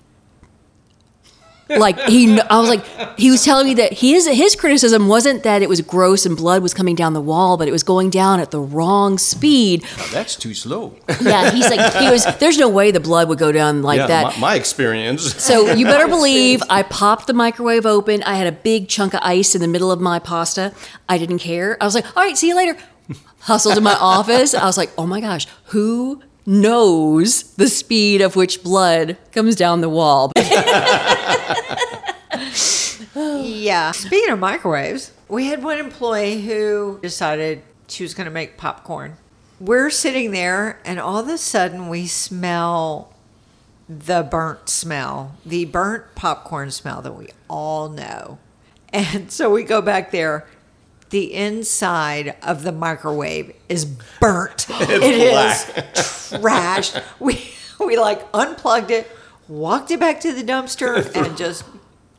Like 1.69 1.99
he, 2.01 2.39
I 2.39 2.59
was 2.59 2.69
like, 2.69 2.85
he 3.17 3.31
was 3.31 3.43
telling 3.43 3.65
me 3.67 3.73
that 3.75 3.93
his 3.93 4.27
his 4.27 4.55
criticism 4.55 5.07
wasn't 5.07 5.43
that 5.43 5.61
it 5.61 5.69
was 5.69 5.81
gross 5.81 6.25
and 6.25 6.37
blood 6.37 6.61
was 6.61 6.73
coming 6.73 6.95
down 6.95 7.13
the 7.13 7.21
wall, 7.21 7.57
but 7.57 7.67
it 7.67 7.71
was 7.71 7.83
going 7.83 8.09
down 8.09 8.39
at 8.39 8.51
the 8.51 8.59
wrong 8.59 9.17
speed. 9.17 9.83
Now, 9.97 10.05
that's 10.11 10.35
too 10.35 10.53
slow. 10.53 10.95
Yeah, 11.21 11.51
he's 11.51 11.69
like, 11.69 11.93
he 11.95 12.09
was. 12.09 12.25
There's 12.37 12.57
no 12.57 12.69
way 12.69 12.91
the 12.91 12.99
blood 12.99 13.29
would 13.29 13.39
go 13.39 13.51
down 13.51 13.81
like 13.81 13.97
yeah, 13.97 14.07
that. 14.07 14.23
My, 14.35 14.51
my 14.51 14.55
experience. 14.55 15.35
So 15.43 15.73
you 15.73 15.85
better 15.85 16.07
believe 16.15 16.61
I 16.69 16.83
popped 16.83 17.27
the 17.27 17.33
microwave 17.33 17.85
open. 17.85 18.21
I 18.23 18.35
had 18.35 18.47
a 18.47 18.51
big 18.51 18.87
chunk 18.87 19.13
of 19.13 19.21
ice 19.23 19.55
in 19.55 19.61
the 19.61 19.67
middle 19.67 19.91
of 19.91 19.99
my 19.99 20.19
pasta. 20.19 20.73
I 21.09 21.17
didn't 21.17 21.39
care. 21.39 21.77
I 21.81 21.85
was 21.85 21.95
like, 21.95 22.05
all 22.15 22.23
right, 22.23 22.37
see 22.37 22.49
you 22.49 22.55
later. 22.55 22.77
Hustled 23.39 23.75
to 23.75 23.81
my 23.81 23.93
office. 23.99 24.53
I 24.53 24.65
was 24.65 24.77
like, 24.77 24.91
oh 24.97 25.07
my 25.07 25.21
gosh, 25.21 25.47
who 25.65 26.21
knows 26.45 27.43
the 27.55 27.67
speed 27.67 28.21
of 28.21 28.35
which 28.35 28.63
blood 28.63 29.17
comes 29.31 29.55
down 29.55 29.81
the 29.81 29.89
wall? 29.89 30.31
Yeah. 33.65 33.91
Speaking 33.91 34.31
of 34.31 34.39
microwaves, 34.39 35.11
we 35.27 35.47
had 35.47 35.63
one 35.63 35.77
employee 35.77 36.41
who 36.41 36.99
decided 37.01 37.61
she 37.87 38.03
was 38.03 38.13
going 38.13 38.25
to 38.25 38.31
make 38.31 38.57
popcorn. 38.57 39.15
We're 39.59 39.89
sitting 39.89 40.31
there, 40.31 40.79
and 40.83 40.99
all 40.99 41.17
of 41.17 41.29
a 41.29 41.37
sudden, 41.37 41.87
we 41.87 42.07
smell 42.07 43.13
the 43.87 44.23
burnt 44.23 44.67
smell, 44.67 45.35
the 45.45 45.65
burnt 45.65 46.03
popcorn 46.15 46.71
smell 46.71 47.01
that 47.01 47.13
we 47.13 47.29
all 47.49 47.89
know. 47.89 48.37
And 48.89 49.31
so 49.31 49.49
we 49.49 49.63
go 49.63 49.81
back 49.81 50.11
there. 50.11 50.45
The 51.11 51.33
inside 51.33 52.35
of 52.41 52.63
the 52.63 52.71
microwave 52.71 53.53
is 53.69 53.85
burnt. 53.85 54.65
It's 54.69 56.31
trashed. 56.31 57.01
We 57.19 57.51
we 57.79 57.97
like 57.97 58.25
unplugged 58.33 58.91
it, 58.91 59.09
walked 59.47 59.91
it 59.91 59.99
back 59.99 60.19
to 60.21 60.33
the 60.33 60.43
dumpster, 60.43 61.15
and 61.15 61.37
just 61.43 61.63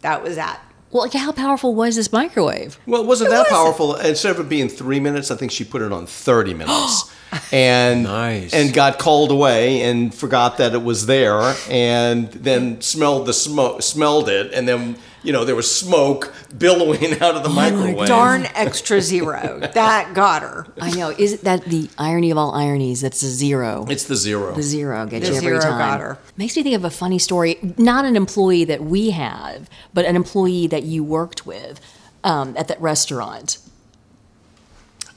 that 0.03 0.23
was 0.23 0.37
that. 0.37 0.61
well, 0.93 1.03
like, 1.03 1.13
how 1.13 1.33
powerful 1.33 1.75
was 1.75 1.97
this 1.97 2.13
microwave? 2.13 2.79
Well, 2.87 3.03
it 3.03 3.07
wasn't 3.07 3.29
it 3.29 3.31
that 3.33 3.51
wasn't. 3.51 3.57
powerful. 3.57 3.97
Instead 3.97 4.33
of 4.37 4.41
it 4.41 4.49
being 4.49 4.69
three 4.69 5.01
minutes, 5.01 5.31
I 5.31 5.37
think 5.37 5.51
she 5.53 5.65
put 5.65 5.83
it 5.83 5.93
on 5.93 6.07
thirty 6.07 6.55
minutes, 6.55 7.11
and 7.53 8.05
Nice. 8.05 8.53
and 8.55 8.73
got 8.73 8.99
called 8.99 9.31
away 9.31 9.83
and 9.83 10.15
forgot 10.15 10.59
that 10.59 10.75
it 10.75 10.83
was 10.83 11.07
there, 11.07 11.55
and 11.71 12.31
then 12.33 12.81
smelled 12.81 13.27
the 13.27 13.33
smoke, 13.33 13.83
smelled 13.83 14.29
it, 14.29 14.53
and 14.53 14.67
then 14.69 14.97
you 15.23 15.33
know 15.33 15.45
there 15.45 15.57
was 15.57 15.69
smoke 15.73 16.33
billowing 16.57 17.15
out 17.21 17.35
of 17.35 17.43
the 17.43 17.49
microwave. 17.49 18.07
Darn 18.09 18.47
extra 18.55 19.01
zero. 19.01 19.59
That 19.75 20.15
got 20.15 20.43
her. 20.43 20.67
I 20.81 20.91
know. 20.93 21.11
Is 21.11 21.41
that 21.41 21.65
the 21.65 21.91
irony 21.99 22.31
of 22.31 22.39
all 22.39 22.55
ironies? 22.55 23.01
That's 23.01 23.23
a 23.23 23.29
zero. 23.29 23.87
It's 23.91 24.05
the 24.05 24.17
zero. 24.17 24.55
The 24.55 24.63
zero 24.63 25.05
gets 25.07 25.27
The 25.27 25.33
you 25.33 25.37
every 25.39 25.49
zero 25.49 25.61
time. 25.61 25.79
got 25.79 26.01
her. 26.01 26.19
Makes 26.37 26.57
me 26.57 26.63
think 26.63 26.77
of 26.77 26.85
a 26.85 26.91
funny 26.91 27.19
story. 27.19 27.59
Not 27.77 28.05
an 28.05 28.15
employee 28.17 28.65
that 28.65 28.83
we 28.85 29.11
have, 29.11 29.69
but 29.93 30.05
an 30.05 30.15
employee 30.17 30.69
that 30.69 30.85
you 30.85 31.03
worked 31.03 31.45
with 31.45 31.81
um, 32.23 32.55
at 32.57 32.69
that 32.69 32.81
restaurant. 32.81 33.59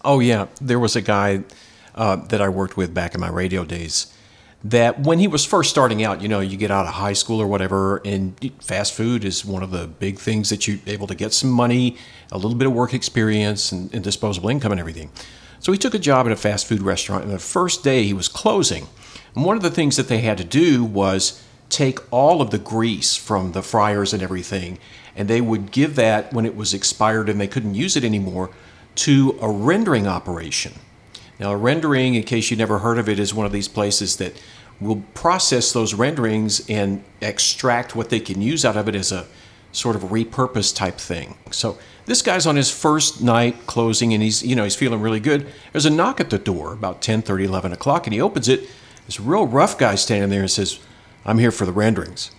Oh 0.04 0.19
yeah, 0.19 0.48
there 0.62 0.80
was 0.80 0.95
a 0.95 1.02
guy 1.02 1.43
uh, 2.00 2.16
that 2.16 2.42
I 2.42 2.48
worked 2.48 2.78
with 2.78 2.94
back 2.94 3.14
in 3.14 3.20
my 3.20 3.30
radio 3.30 3.66
days. 3.66 4.12
That 4.64 5.02
when 5.02 5.20
he 5.20 5.28
was 5.28 5.46
first 5.46 5.70
starting 5.70 6.04
out, 6.04 6.22
you 6.22 6.30
know, 6.30 6.40
you 6.40 6.58
get 6.58 6.72
out 6.72 6.86
of 6.86 6.94
high 6.94 7.14
school 7.14 7.42
or 7.42 7.48
whatever, 7.48 8.02
and 8.06 8.52
fast 8.62 8.94
food 8.94 9.26
is 9.26 9.46
one 9.46 9.64
of 9.64 9.72
the 9.72 9.88
big 9.88 10.18
things 10.18 10.50
that 10.50 10.68
you're 10.68 10.80
able 10.88 11.08
to 11.08 11.16
get 11.16 11.34
some 11.34 11.50
money, 11.50 11.98
a 12.32 12.38
little 12.38 12.56
bit 12.56 12.68
of 12.68 12.74
work 12.74 12.94
experience, 12.94 13.72
and, 13.74 13.94
and 13.94 14.04
disposable 14.04 14.50
income 14.50 14.72
and 14.72 14.80
everything. 14.80 15.12
So 15.60 15.74
he 15.74 15.78
took 15.78 15.94
a 15.94 16.00
job 16.00 16.26
at 16.26 16.32
a 16.32 16.38
fast 16.38 16.68
food 16.68 16.82
restaurant, 16.82 17.26
and 17.26 17.34
the 17.34 17.40
first 17.40 17.84
day 17.84 18.04
he 18.04 18.14
was 18.14 18.30
closing. 18.30 18.88
And 19.36 19.44
one 19.44 19.58
of 19.58 19.62
the 19.64 19.70
things 19.70 19.98
that 19.98 20.08
they 20.08 20.20
had 20.20 20.38
to 20.38 20.46
do 20.46 20.86
was 20.86 21.44
take 21.68 22.00
all 22.12 22.42
of 22.42 22.50
the 22.50 22.58
grease 22.58 23.18
from 23.18 23.52
the 23.52 23.62
fryers 23.62 24.14
and 24.14 24.24
everything, 24.24 24.80
and 25.18 25.28
they 25.28 25.42
would 25.42 25.72
give 25.72 25.96
that 25.96 26.32
when 26.32 26.46
it 26.46 26.56
was 26.56 26.74
expired 26.74 27.28
and 27.28 27.42
they 27.42 27.48
couldn't 27.48 27.76
use 27.76 27.98
it 27.98 28.06
anymore 28.06 28.52
to 28.96 29.38
a 29.42 29.50
rendering 29.50 30.08
operation. 30.08 30.74
Now, 31.39 31.54
rendering, 31.54 32.15
in 32.15 32.23
case 32.23 32.52
you 32.52 32.58
never 32.58 32.80
heard 32.80 32.97
of 32.97 33.08
it, 33.08 33.17
is 33.19 33.34
one 33.34 33.45
of 33.45 33.52
these 33.52 33.67
places 33.67 34.17
that 34.17 34.39
will 34.82 35.04
process 35.13 35.71
those 35.71 35.93
renderings 35.93 36.67
and 36.69 37.04
extract 37.21 37.95
what 37.95 38.10
they 38.10 38.19
can 38.19 38.41
use 38.41 38.65
out 38.65 38.78
of 38.78 38.88
it 38.88 38.95
as 38.95 39.12
a 39.12 39.25
sort 39.71 39.95
of 39.95 40.04
repurposed 40.04 40.75
type 40.75 40.97
thing. 40.97 41.38
So 41.52 41.78
this 42.06 42.21
guy's 42.21 42.47
on 42.47 42.56
his 42.56 42.71
first 42.71 43.21
night 43.21 43.67
closing 43.67 44.13
and 44.13 44.23
he's, 44.23 44.41
you 44.43 44.56
know, 44.56 44.63
he's 44.63 44.75
feeling 44.75 45.02
really 45.02 45.19
good. 45.19 45.52
There's 45.71 45.86
a 45.86 45.91
knock 45.91 46.19
at 46.19 46.30
the 46.30 46.39
door 46.39 46.73
about 46.73 47.02
10, 47.02 47.21
30, 47.21 47.45
11 47.45 47.73
o'clock 47.73 48.08
and 48.08 48.13
he 48.13 48.21
opens 48.21 48.47
it. 48.47 48.67
This 49.06 49.19
real 49.19 49.45
rough 49.45 49.78
guy 49.78 49.95
standing 49.95 50.30
there 50.30 50.41
and 50.41 50.52
says, 50.52 50.80
I'm 51.25 51.38
here 51.38 51.52
for 51.52 51.65
the 51.65 51.71
renderings. 51.71 52.32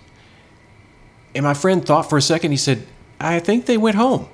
And 1.35 1.45
my 1.45 1.55
friend 1.55 1.85
thought 1.85 2.11
for 2.11 2.19
a 2.19 2.23
second, 2.23 2.51
he 2.51 2.57
said, 2.57 2.87
I 3.21 3.39
think 3.39 3.67
they 3.67 3.77
went 3.77 3.97
home. 3.97 4.29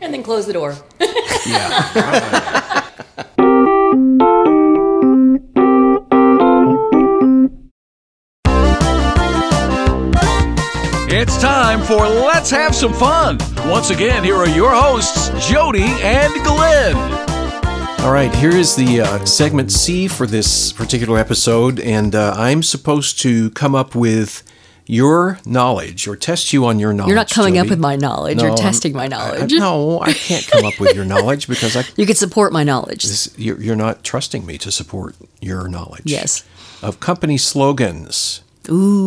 And 0.00 0.14
then 0.14 0.22
close 0.22 0.46
the 0.46 0.52
door. 0.52 0.76
Yeah. 1.46 2.86
It's 11.22 11.38
time 11.38 11.82
for 11.82 11.96
Let's 12.08 12.48
Have 12.50 12.74
Some 12.74 12.94
Fun. 12.94 13.36
Once 13.70 13.90
again, 13.90 14.24
here 14.24 14.36
are 14.36 14.48
your 14.48 14.70
hosts, 14.74 15.28
Jodie 15.50 15.80
and 16.02 16.32
Glenn. 16.44 16.96
All 18.00 18.10
right, 18.10 18.34
here 18.36 18.50
is 18.56 18.74
the 18.74 19.02
uh, 19.02 19.24
segment 19.26 19.70
C 19.70 20.08
for 20.08 20.26
this 20.26 20.72
particular 20.72 21.18
episode, 21.18 21.78
and 21.78 22.14
uh, 22.14 22.32
I'm 22.36 22.62
supposed 22.62 23.20
to 23.20 23.50
come 23.50 23.74
up 23.74 23.94
with 23.94 24.42
your 24.86 25.38
knowledge 25.44 26.08
or 26.08 26.16
test 26.16 26.54
you 26.54 26.64
on 26.64 26.78
your 26.78 26.94
knowledge. 26.94 27.08
You're 27.08 27.16
not 27.16 27.28
coming 27.30 27.58
up 27.58 27.68
with 27.68 27.78
my 27.80 27.96
knowledge. 27.96 28.38
No, 28.38 28.44
You're 28.44 28.52
I'm- 28.52 28.58
testing 28.58 28.94
my 28.94 29.04
I- 29.04 29.08
knowledge. 29.08 29.52
no, 29.52 30.00
I 30.00 30.14
can't 30.14 30.46
come 30.48 30.64
up 30.64 30.80
with 30.80 30.96
your 30.96 31.04
knowledge 31.14 31.46
because 31.48 31.76
I, 31.76 31.84
You 31.96 32.06
could 32.06 32.16
support 32.16 32.50
my 32.50 32.64
knowledge. 32.64 33.02
this, 33.04 33.32
you're, 33.36 33.60
you're 33.60 33.76
not 33.76 34.04
trusting 34.04 34.46
me 34.46 34.56
to 34.58 34.72
support 34.72 35.16
your 35.40 35.68
knowledge. 35.68 36.02
Yes. 36.06 36.44
Of 36.82 36.98
company 36.98 37.36
slogans, 37.36 38.40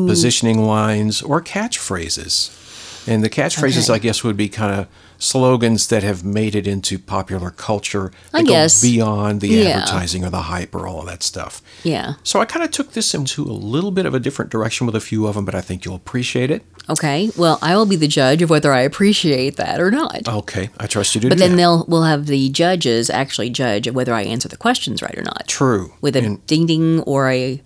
positioning 0.07 0.65
lines, 0.65 1.21
or 1.21 1.41
catchphrases. 1.41 2.59
And 3.07 3.21
the 3.23 3.29
catchphrases, 3.29 3.89
Okay. 3.89 3.95
I 3.95 3.99
guess, 3.99 4.23
would 4.23 4.37
be 4.37 4.47
kind 4.47 4.79
of 4.79 4.87
slogans 5.19 5.87
that 5.87 6.03
have 6.03 6.23
made 6.23 6.55
it 6.55 6.67
into 6.67 6.97
popular 6.99 7.49
culture. 7.49 8.11
I 8.33 8.43
guess. 8.43 8.81
Beyond 8.81 9.41
the 9.41 9.47
Yeah. 9.49 9.69
advertising 9.79 10.23
or 10.25 10.29
the 10.29 10.43
hype 10.43 10.73
or 10.75 10.87
all 10.87 11.01
of 11.01 11.07
that 11.07 11.21
stuff. 11.23 11.61
Yeah. 11.83 12.13
So 12.23 12.39
I 12.41 12.45
kind 12.45 12.63
of 12.63 12.71
took 12.71 12.93
this 12.93 13.13
into 13.13 13.43
a 13.43 13.51
little 13.51 13.91
bit 13.91 14.05
of 14.05 14.13
a 14.13 14.19
different 14.19 14.51
direction 14.51 14.85
with 14.85 14.95
a 14.95 14.99
few 15.01 15.27
of 15.27 15.35
them, 15.35 15.43
but 15.45 15.53
I 15.55 15.59
think 15.61 15.83
you'll 15.85 15.95
appreciate 15.95 16.49
it. 16.51 16.63
Okay. 16.89 17.29
Well, 17.37 17.59
I 17.61 17.75
will 17.75 17.85
be 17.85 17.95
the 17.97 18.07
judge 18.07 18.41
of 18.41 18.49
whether 18.49 18.73
I 18.73 18.81
appreciate 18.81 19.55
that 19.57 19.79
or 19.81 19.91
not. 19.91 20.27
Okay, 20.27 20.69
I 20.79 20.87
trust 20.87 21.15
you 21.15 21.21
to 21.21 21.29
but 21.29 21.37
then 21.37 21.51
that. 21.51 21.57
they'll 21.57 21.85
we'll 21.87 22.03
have 22.03 22.25
the 22.25 22.49
judges 22.49 23.09
actually 23.09 23.49
judge 23.49 23.89
whether 23.89 24.13
I 24.13 24.23
answer 24.23 24.49
the 24.49 24.57
questions 24.57 25.01
right 25.01 25.17
or 25.17 25.21
not. 25.23 25.45
True. 25.47 25.93
With 26.01 26.15
a 26.17 26.19
And- 26.19 26.45
ding 26.47 26.65
ding 26.65 26.99
or 27.01 27.29
a. 27.29 27.61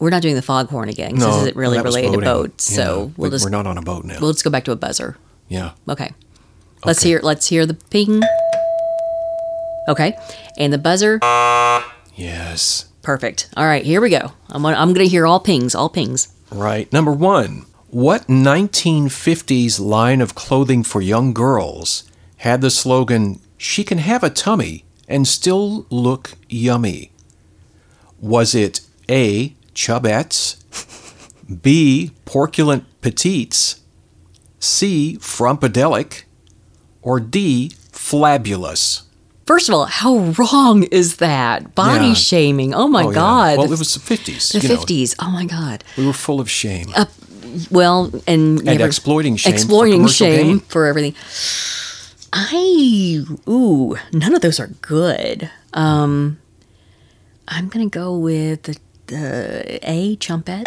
We're 0.00 0.10
not 0.10 0.22
doing 0.22 0.34
the 0.34 0.42
foghorn 0.42 0.88
again 0.88 1.10
because 1.10 1.24
no, 1.26 1.32
this 1.32 1.42
isn't 1.42 1.56
really 1.56 1.78
related 1.80 2.12
to 2.12 2.20
boats. 2.20 2.70
Yeah, 2.70 2.76
So 2.76 3.04
we- 3.04 3.12
we'll 3.18 3.30
just 3.30 3.44
we're 3.44 3.50
not 3.50 3.66
on 3.66 3.76
a 3.78 3.82
boat 3.82 4.04
now. 4.04 4.18
we'll 4.20 4.32
just 4.32 4.44
go 4.44 4.50
back 4.50 4.64
to 4.64 4.72
a 4.72 4.76
buzzer. 4.76 5.16
yeah. 5.48 5.72
Okay. 5.88 6.10
Let's 6.84 7.00
Okay. 7.00 7.10
hear 7.10 7.20
let's 7.22 7.46
hear 7.48 7.66
the 7.66 7.74
ping. 7.74 8.22
Okay. 9.88 10.16
And 10.56 10.72
the 10.72 10.78
buzzer. 10.78 11.18
Yes. 12.16 12.86
Perfect. 13.02 13.48
All 13.56 13.64
right, 13.64 13.84
here 13.84 14.00
we 14.00 14.10
go. 14.10 14.32
I'm 14.50 14.62
gonna, 14.62 14.76
I'm 14.76 14.92
going 14.92 15.06
to 15.06 15.10
hear 15.10 15.26
all 15.26 15.40
pings, 15.40 15.74
all 15.74 15.88
pings. 15.88 16.28
Right. 16.50 16.90
Number 16.92 17.12
one. 17.12 17.64
What 17.88 18.28
1950s 18.28 19.80
line 19.80 20.20
of 20.20 20.34
clothing 20.34 20.82
for 20.84 21.00
young 21.02 21.32
girls 21.32 22.04
had 22.38 22.60
the 22.60 22.70
slogan, 22.70 23.40
She 23.58 23.82
can 23.84 23.98
have 23.98 24.22
a 24.22 24.30
tummy 24.30 24.84
and 25.08 25.26
still 25.26 25.86
look 25.90 26.32
yummy? 26.48 27.10
Was 28.20 28.54
it 28.54 28.80
A. 29.08 29.54
Chubettes, 29.74 30.56
B. 31.62 32.10
Porculent 32.24 32.84
Petites, 33.00 33.80
C. 34.58 35.16
Frumpadelic, 35.20 36.24
or 37.02 37.20
D. 37.20 37.72
Flabulous? 37.92 39.02
First 39.46 39.68
of 39.68 39.74
all, 39.74 39.86
how 39.86 40.18
wrong 40.38 40.84
is 40.84 41.16
that? 41.16 41.74
Body 41.74 42.08
Yeah. 42.08 42.14
shaming. 42.14 42.72
Oh 42.74 42.86
my 42.88 43.04
Oh, 43.04 43.08
yeah. 43.10 43.14
god. 43.14 43.58
Well, 43.58 43.72
it 43.72 43.78
was 43.78 43.94
the 43.94 44.00
50s. 44.00 44.52
the 44.52 44.60
you 44.60 44.68
know. 44.68 44.76
50s. 44.76 45.14
Oh 45.18 45.30
my 45.30 45.44
god. 45.44 45.82
we 45.96 46.06
were 46.06 46.12
full 46.12 46.40
of 46.40 46.48
shame. 46.50 46.92
Well, 47.70 48.12
and, 48.28 48.60
And 48.68 48.80
exploiting 48.80 49.34
shame 49.36 49.50
for 49.52 49.56
exploiting 49.56 49.92
commercial 50.00 50.26
shame 50.26 50.46
gain. 50.46 50.60
for 50.60 50.86
everything. 50.86 51.14
I 52.32 53.24
ooh, 53.48 53.96
none 54.12 54.34
of 54.34 54.40
those 54.40 54.60
are 54.60 54.68
good. 54.82 55.50
Um, 55.72 56.38
I'm 57.48 57.68
gonna 57.68 57.88
go 57.88 58.16
with 58.16 58.62
the, 58.64 58.76
the 59.10 59.78
A 59.82 60.16
chumpettes 60.16 60.64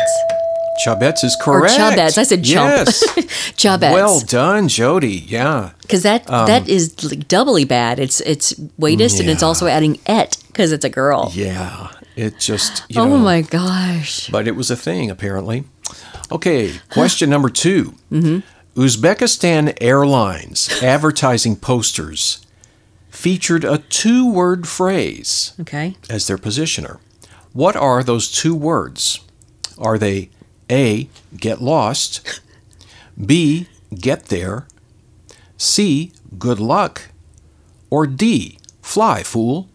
Chubettes 0.85 1.23
is 1.23 1.37
correct. 1.39 1.75
or 1.75 1.77
chubettes. 1.77 2.17
I 2.17 2.23
said 2.23 2.43
chump. 2.43 2.87
Yes. 2.87 3.03
chubettes. 3.55 3.93
well 3.93 4.19
done, 4.21 4.67
Jodie. 4.67 5.23
Yeah. 5.29 5.71
because 5.81 6.01
that 6.03 6.25
that 6.25 6.67
is 6.67 6.89
doubly 6.93 7.63
bad. 7.63 7.99
It's 7.99 8.21
it's 8.21 8.55
weightest 8.77 9.19
and 9.19 9.29
it's 9.29 9.43
also 9.43 9.67
adding 9.67 9.99
et 10.07 10.35
because 10.47 10.71
it's 10.71 10.83
a 10.83 10.89
girl. 10.89 11.31
Yeah. 11.33 11.89
It 12.15 12.39
just, 12.39 12.83
you 12.89 13.01
oh 13.01 13.07
know. 13.07 13.17
my 13.17 13.41
gosh. 13.41 14.29
But 14.29 14.47
it 14.47 14.55
was 14.55 14.69
a 14.69 14.75
thing, 14.75 15.09
apparently. 15.09 15.63
Okay, 16.31 16.71
question 16.91 17.29
number 17.29 17.49
2 17.49 17.93
Mm-hmm. 18.11 18.79
Uzbekistan 18.79 19.75
Airlines 19.81 20.69
advertising 20.81 21.55
posters 21.55 22.45
featured 23.09 23.63
a 23.63 23.77
two 23.89 24.31
word 24.31 24.67
phrase 24.67 25.53
Okay. 25.61 25.95
as 26.09 26.25
their 26.27 26.37
positioner. 26.37 26.97
What 27.53 27.75
are 27.75 28.03
those 28.03 28.29
two 28.31 28.55
words? 28.55 29.19
Are 29.77 29.97
they 29.97 30.29
A, 30.69 31.07
get 31.37 31.61
lost, 31.61 32.41
B, 33.25 33.67
get 33.93 34.25
there, 34.25 34.67
C, 35.57 36.11
good 36.37 36.59
luck, 36.59 37.09
or 37.89 38.07
D, 38.07 38.57
fly, 38.81 39.23
fool? 39.23 39.69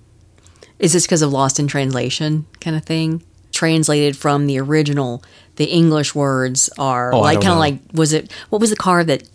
Is 0.78 0.92
this 0.92 1.06
because 1.06 1.22
of 1.22 1.32
lost 1.32 1.58
in 1.58 1.66
translation 1.66 2.46
kind 2.60 2.76
of 2.76 2.84
thing? 2.84 3.22
Translated 3.52 4.16
from 4.16 4.46
the 4.46 4.58
original, 4.60 5.22
the 5.56 5.64
English 5.66 6.14
words 6.14 6.70
are 6.78 7.12
Oh, 7.12 7.20
like 7.20 7.40
kind 7.40 7.52
of 7.52 7.58
like 7.58 7.78
was 7.92 8.12
it 8.12 8.30
what 8.50 8.60
was 8.60 8.70
the 8.70 8.76
car 8.76 9.02
that 9.04 9.28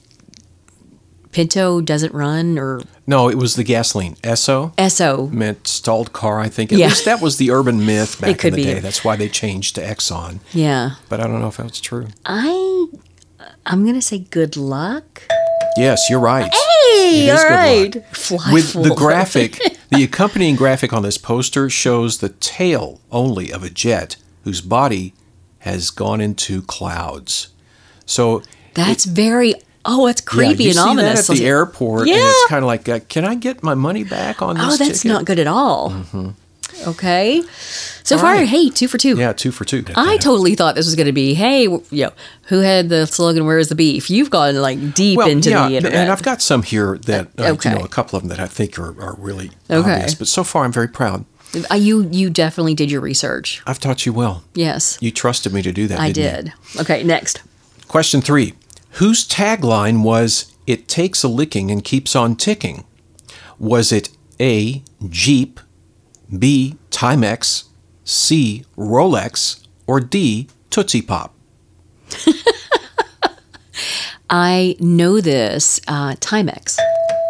Pinto 1.34 1.82
doesn't 1.82 2.14
run 2.14 2.58
or 2.58 2.82
No, 3.08 3.28
it 3.30 3.38
was 3.38 3.56
the 3.56 3.64
gasoline. 3.64 4.16
Esso 4.24 4.74
Esso? 4.78 5.32
meant 5.32 5.68
stalled 5.68 6.14
car, 6.14 6.40
I 6.40 6.48
think. 6.48 6.72
At 6.72 6.80
Yeah. 6.80 6.88
least 6.88 7.06
that 7.06 7.22
was 7.22 7.38
the 7.38 7.52
urban 7.52 7.86
myth 7.86 8.18
back 8.22 8.38
could 8.40 8.54
in 8.54 8.60
the 8.60 8.66
be. 8.66 8.74
day. 8.76 8.80
That's 8.80 9.04
why 9.04 9.16
they 9.16 9.28
changed 9.30 9.76
to 9.76 9.82
Exxon. 9.82 10.40
Yeah, 10.54 10.92
But 11.10 11.20
I 11.20 11.28
don't 11.28 11.42
know 11.42 11.48
if 11.48 11.58
that's 11.58 11.82
true. 11.82 12.08
I 12.26 12.88
I'm 13.66 13.86
gonna 13.86 14.02
say 14.02 14.20
good 14.20 14.56
luck. 14.56 15.24
Yes, 15.76 16.10
you're 16.10 16.20
right. 16.20 16.54
Hey, 16.54 17.28
It 17.28 17.30
all 17.32 17.84
good 17.90 18.06
Fly 18.12 18.54
With 18.54 18.74
the 18.74 18.94
graphic, 18.96 19.60
the 19.90 20.04
accompanying 20.04 20.56
graphic 20.56 20.94
on 20.94 21.02
this 21.02 21.18
poster 21.18 21.70
shows 21.70 22.20
the 22.20 22.30
tail 22.30 23.02
only 23.12 23.52
of 23.52 23.64
a 23.64 23.70
jet 23.70 24.16
whose 24.44 24.62
body 24.62 25.14
has 25.60 25.90
gone 25.90 26.22
into 26.22 26.62
clouds. 26.62 27.48
So 28.06 28.44
That's 28.76 29.06
very 29.06 29.56
oh, 29.86 30.08
it's 30.08 30.22
creepy 30.22 30.64
yeah, 30.66 30.66
you 30.66 30.68
and 30.70 30.76
see 30.76 30.80
ominous. 30.82 31.28
that 31.28 31.34
at 31.34 31.40
the 31.40 31.46
airport, 31.46 32.02
and 32.02 32.10
Yeah. 32.10 32.16
it's 32.20 32.48
kind 32.50 32.64
of 32.64 32.68
like, 32.68 32.88
uh, 32.90 33.00
can 33.10 33.26
I 33.26 33.36
get 33.36 33.64
my 33.64 33.74
money 33.76 34.04
back 34.04 34.42
on 34.42 34.56
this? 34.56 34.64
Oh, 34.66 34.78
that's 34.78 35.02
ticket? 35.02 35.06
not 35.12 35.26
good 35.26 35.40
at 35.40 35.48
all. 35.48 35.94
Okay, 36.88 37.44
so 38.04 38.16
All 38.16 38.22
far, 38.22 38.34
right. 38.34 38.48
hey, 38.48 38.70
two 38.70 38.88
for 38.88 38.98
two. 38.98 39.16
Yeah, 39.16 39.32
two 39.32 39.52
for 39.52 39.64
two. 39.64 39.86
I 39.96 40.18
totally 40.18 40.56
thought 40.56 40.74
this 40.76 40.86
was 40.88 40.96
going 40.96 41.06
to 41.06 41.14
be, 41.14 41.34
hey, 41.36 41.64
you 41.64 41.82
know, 41.92 42.12
who 42.48 42.60
had 42.60 42.90
the 42.90 43.06
slogan 43.06 43.46
"Where's 43.46 43.70
the 43.70 43.76
beef?" 43.76 44.10
You've 44.10 44.32
gone 44.32 44.56
like 44.56 44.94
deep 44.96 45.18
well, 45.20 45.30
into 45.30 45.52
yeah, 45.52 45.70
the 45.70 45.76
internet. 45.78 46.00
and 46.00 46.12
I've 46.12 46.24
got 46.24 46.42
some 46.42 46.64
here 46.64 46.98
that 47.06 47.28
uh, 47.38 47.44
Okay. 47.52 47.70
you 47.72 47.78
know 47.78 47.86
a 47.86 47.88
couple 47.88 48.18
of 48.18 48.24
them 48.24 48.30
that 48.30 48.40
I 48.40 48.48
think 48.48 48.80
are, 48.80 49.00
are 49.02 49.16
really 49.20 49.52
Okay. 49.70 49.92
obvious. 49.94 50.16
But 50.16 50.28
so 50.28 50.44
far, 50.44 50.66
I'm 50.66 50.72
very 50.72 50.88
proud. 50.90 51.26
Uh, 51.72 51.76
you 51.76 52.10
you 52.12 52.32
definitely 52.32 52.74
did 52.74 52.90
your 52.90 53.02
research. 53.02 53.62
I've 53.68 53.80
taught 53.80 54.06
you 54.08 54.12
well. 54.12 54.44
Yes, 54.56 54.98
You 55.00 55.12
trusted 55.12 55.54
me 55.54 55.62
to 55.62 55.72
do 55.72 55.88
that. 55.88 56.00
I 56.00 56.12
didn't 56.12 56.48
you? 56.48 56.52
did. 56.74 56.82
Okay, 56.82 57.04
next. 57.04 57.44
Question 57.88 58.22
three: 58.22 58.56
Whose 58.94 59.28
tagline 59.28 60.04
was 60.04 60.54
"It 60.68 60.88
takes 60.88 61.24
a 61.24 61.28
licking 61.28 61.72
and 61.72 61.84
keeps 61.84 62.16
on 62.16 62.36
ticking"? 62.36 62.84
Was 63.60 63.92
it 63.92 64.10
A. 64.40 64.84
Jeep, 65.10 65.60
B. 66.38 66.78
Timex, 66.92 67.66
C. 68.04 68.66
Rolex, 68.78 69.66
or 69.88 70.00
D. 70.00 70.48
Tootsie 70.70 71.02
Pop? 71.02 71.34
I 74.30 74.76
know 74.80 75.22
this 75.22 75.80
uh, 75.88 76.14
Timex. 76.16 76.78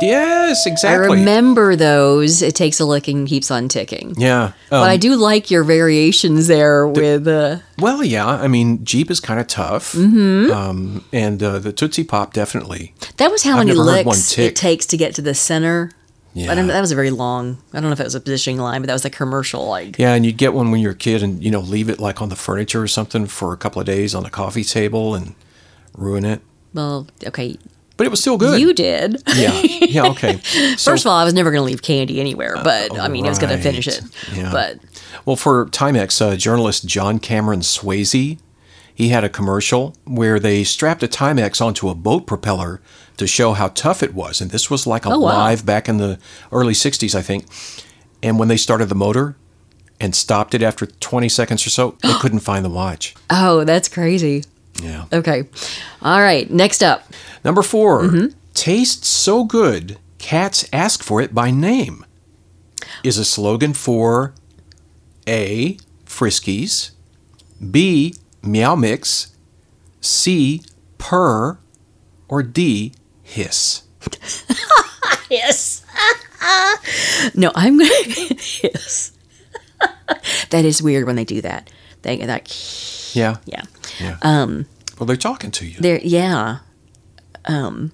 Yes, 0.03 0.65
exactly. 0.65 1.17
I 1.17 1.19
remember 1.19 1.75
those. 1.75 2.41
It 2.41 2.55
takes 2.55 2.79
a 2.79 2.85
licking, 2.85 3.19
and 3.19 3.27
keeps 3.27 3.51
on 3.51 3.67
ticking. 3.67 4.13
Yeah. 4.17 4.53
but 4.69 4.89
I 4.89 4.95
um, 4.95 4.99
do 4.99 5.15
like 5.15 5.51
your 5.51 5.63
variations 5.63 6.47
there 6.47 6.87
with 6.87 7.27
uh, 7.27 7.59
Well, 7.77 8.03
yeah. 8.03 8.27
I 8.27 8.47
mean, 8.47 8.83
Jeep 8.85 9.09
is 9.09 9.19
kind 9.19 9.39
of 9.39 9.47
tough, 9.47 9.93
mm-hmm. 9.93 10.51
um, 10.51 11.05
and 11.11 11.41
uh, 11.41 11.59
the 11.59 11.73
Tootsie 11.73 12.03
Pop 12.03 12.33
definitely. 12.33 12.93
that 13.17 13.31
was 13.31 13.43
how 13.43 13.57
I've 13.57 13.67
many 13.67 13.73
licks 13.73 14.37
it 14.37 14.55
takes 14.55 14.85
to 14.87 14.97
get 14.97 15.15
to 15.15 15.21
the 15.21 15.33
center. 15.33 15.91
Yeah. 16.33 16.47
But 16.47 16.57
I 16.57 16.61
mean, 16.61 16.69
that 16.69 16.81
was 16.81 16.91
a 16.91 16.95
very 16.95 17.11
long. 17.11 17.59
I 17.73 17.79
don't 17.79 17.89
know 17.89 17.93
if 17.93 17.99
it 17.99 18.05
was 18.05 18.15
a 18.15 18.19
positioning 18.19 18.57
line, 18.59 18.81
but 18.81 18.87
that 18.87 18.93
was 18.93 19.05
a 19.05 19.09
commercial. 19.09 19.67
Like 19.67 19.99
Yeah, 19.99 20.13
and 20.13 20.25
you'd 20.25 20.37
get 20.37 20.53
one 20.53 20.71
when 20.71 20.81
you're 20.81 20.93
a 20.93 20.95
kid, 20.95 21.21
and 21.21 21.43
you 21.43 21.51
know, 21.51 21.59
leave 21.59 21.89
it 21.89 21.99
like 21.99 22.21
on 22.21 22.29
the 22.29 22.35
furniture 22.35 22.81
or 22.81 22.87
something 22.87 23.27
for 23.27 23.53
a 23.53 23.57
couple 23.57 23.79
of 23.79 23.85
days 23.85 24.15
on 24.15 24.23
the 24.23 24.31
coffee 24.31 24.63
table 24.63 25.13
and 25.13 25.35
ruin 25.95 26.25
it. 26.25 26.41
Well, 26.73 27.07
okay, 27.25 27.57
But 27.97 28.08
it 28.08 28.10
was 28.10 28.19
still 28.21 28.38
good. 28.38 28.60
you 28.60 28.73
did. 28.73 29.21
Yeah. 29.36 29.53
Yeah. 29.62 30.08
Okay. 30.12 30.39
So, 30.41 30.91
First 30.91 31.06
of 31.06 31.12
all, 31.12 31.17
I 31.17 31.23
was 31.23 31.34
never 31.34 31.51
going 31.51 31.60
to 31.62 31.65
leave 31.65 31.82
candy 31.82 32.19
anywhere, 32.19 32.56
but 32.63 32.97
I 32.99 33.08
mean, 33.08 33.25
I 33.25 33.29
was 33.29 33.39
going 33.39 33.56
to 33.56 33.62
finish 33.62 33.88
it. 33.88 34.01
Yeah. 34.34 34.51
But 34.51 34.79
well, 35.25 35.36
for 35.36 35.67
Timex, 35.67 36.19
uh, 36.21 36.36
journalist 36.36 36.88
John 36.88 37.19
Cameron 37.19 37.60
Swayze, 37.62 38.39
he 38.95 39.10
had 39.10 39.23
a 39.23 39.29
commercial 39.29 39.95
where 40.06 40.39
they 40.39 40.63
strapped 40.63 41.03
a 41.03 41.08
Timex 41.08 41.62
onto 41.62 41.88
a 41.89 41.95
boat 41.95 42.25
propeller 42.27 42.82
to 43.17 43.27
show 43.27 43.53
how 43.53 43.67
tough 43.69 44.01
it 44.01 44.13
was, 44.15 44.41
and 44.41 44.49
this 44.51 44.69
was 44.71 44.88
like 44.88 45.06
a 45.06 45.10
Oh, 45.10 45.19
wow. 45.19 45.38
live 45.38 45.65
back 45.65 45.88
in 45.88 45.97
the 45.97 46.17
early 46.51 46.73
'60s, 46.73 47.13
I 47.15 47.21
think. 47.21 47.45
And 48.23 48.39
when 48.39 48.47
they 48.47 48.58
started 48.58 48.89
the 48.89 48.95
motor 48.95 49.36
and 49.99 50.15
stopped 50.15 50.53
it 50.56 50.62
after 50.63 50.86
20 50.88 51.29
seconds 51.29 51.65
or 51.65 51.69
so, 51.69 51.95
they 52.01 52.13
couldn't 52.13 52.39
find 52.39 52.65
the 52.65 52.69
watch. 52.69 53.13
oh, 53.29 53.63
that's 53.65 53.88
crazy. 53.88 54.43
Yeah. 54.81 55.05
Okay, 55.13 55.47
all 56.01 56.21
right. 56.21 56.49
Next 56.49 56.83
up, 56.83 57.03
Number 57.43 57.62
4 57.62 58.01
Mm-hmm. 58.03 58.25
tastes 58.53 59.07
so 59.07 59.43
good, 59.43 59.97
cats 60.17 60.67
ask 60.73 61.03
for 61.03 61.21
it 61.21 61.33
by 61.33 61.51
name. 61.51 62.05
Is 63.03 63.17
a 63.17 63.25
slogan 63.25 63.73
for 63.73 64.33
A. 65.27 65.77
Friskies, 66.05 66.91
B. 67.71 68.15
Meow 68.41 68.75
Mix, 68.75 69.36
C. 70.01 70.62
Purr, 70.97 71.57
or 72.27 72.43
D. 72.43 72.93
Hiss. 73.23 73.83
yes. 75.29 75.86
no, 77.36 77.51
I'm 77.55 77.77
going 77.77 77.89
to 77.89 78.36
yes. 78.63 79.12
that 80.49 80.65
is 80.65 80.81
weird 80.83 81.05
when 81.07 81.15
they 81.15 81.25
do 81.25 81.41
that. 81.41 81.69
They 82.03 82.17
that 82.17 83.11
Yeah. 83.13 83.37
yeah. 83.45 83.63
Yeah. 83.99 84.17
Um, 84.21 84.65
well, 84.99 85.07
they're 85.07 85.15
talking 85.17 85.51
to 85.51 85.65
you. 85.65 85.77
there 85.79 85.99
yeah. 86.03 86.59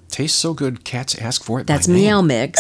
Tastes 0.10 0.38
so 0.38 0.54
good, 0.54 0.84
cats 0.84 1.16
ask 1.16 1.44
for 1.44 1.60
it. 1.60 1.68
That's 1.68 1.88
by 1.88 1.94
name. 1.94 2.04
Meow 2.04 2.22
Mix. 2.22 2.60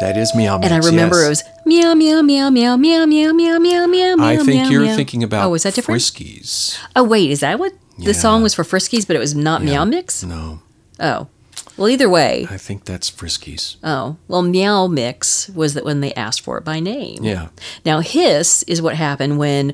That 0.00 0.16
is 0.16 0.34
meow 0.34 0.58
mix. 0.58 0.70
And 0.72 0.82
I 0.82 0.86
remember 0.86 1.16
yes. 1.16 1.26
it 1.26 1.28
was 1.28 1.42
meow 1.64 1.94
meow 1.94 2.22
meow 2.22 2.50
meow 2.50 2.76
meow 2.76 3.06
meow 3.06 3.32
meow 3.32 3.58
meow 3.58 3.86
meow 3.86 4.16
meow. 4.16 4.24
I 4.24 4.36
think 4.36 4.48
meow, 4.48 4.68
you're 4.68 4.82
meow. 4.82 4.96
thinking 4.96 5.22
about 5.22 5.46
Oh, 5.46 5.50
was 5.50 5.62
that 5.62 5.74
different? 5.74 6.00
Friskies. 6.00 6.78
Oh 6.96 7.04
wait, 7.04 7.30
is 7.30 7.40
that 7.40 7.58
what 7.58 7.72
the 7.98 8.06
Yeah. 8.06 8.12
song 8.12 8.42
was 8.42 8.52
for 8.54 8.64
Friskies, 8.64 9.06
but 9.06 9.14
it 9.14 9.20
was 9.20 9.34
not 9.34 9.62
Meow 9.62 9.84
Mix? 9.84 10.24
No, 10.24 10.60
Oh. 10.98 11.28
Well, 11.76 11.88
either 11.88 12.08
way. 12.08 12.46
I 12.50 12.58
think 12.58 12.84
that's 12.84 13.10
Friskies. 13.10 13.76
Oh. 13.82 14.16
Well, 14.28 14.42
Meow 14.42 14.88
Mix 14.88 15.48
was 15.50 15.74
that 15.74 15.84
when 15.84 16.00
they 16.00 16.12
asked 16.14 16.40
for 16.42 16.58
it 16.58 16.64
by 16.64 16.80
name. 16.80 17.22
Yeah. 17.22 17.48
Now, 17.84 18.00
hiss 18.00 18.62
is 18.64 18.82
what 18.82 18.96
happened 18.96 19.38
when 19.38 19.72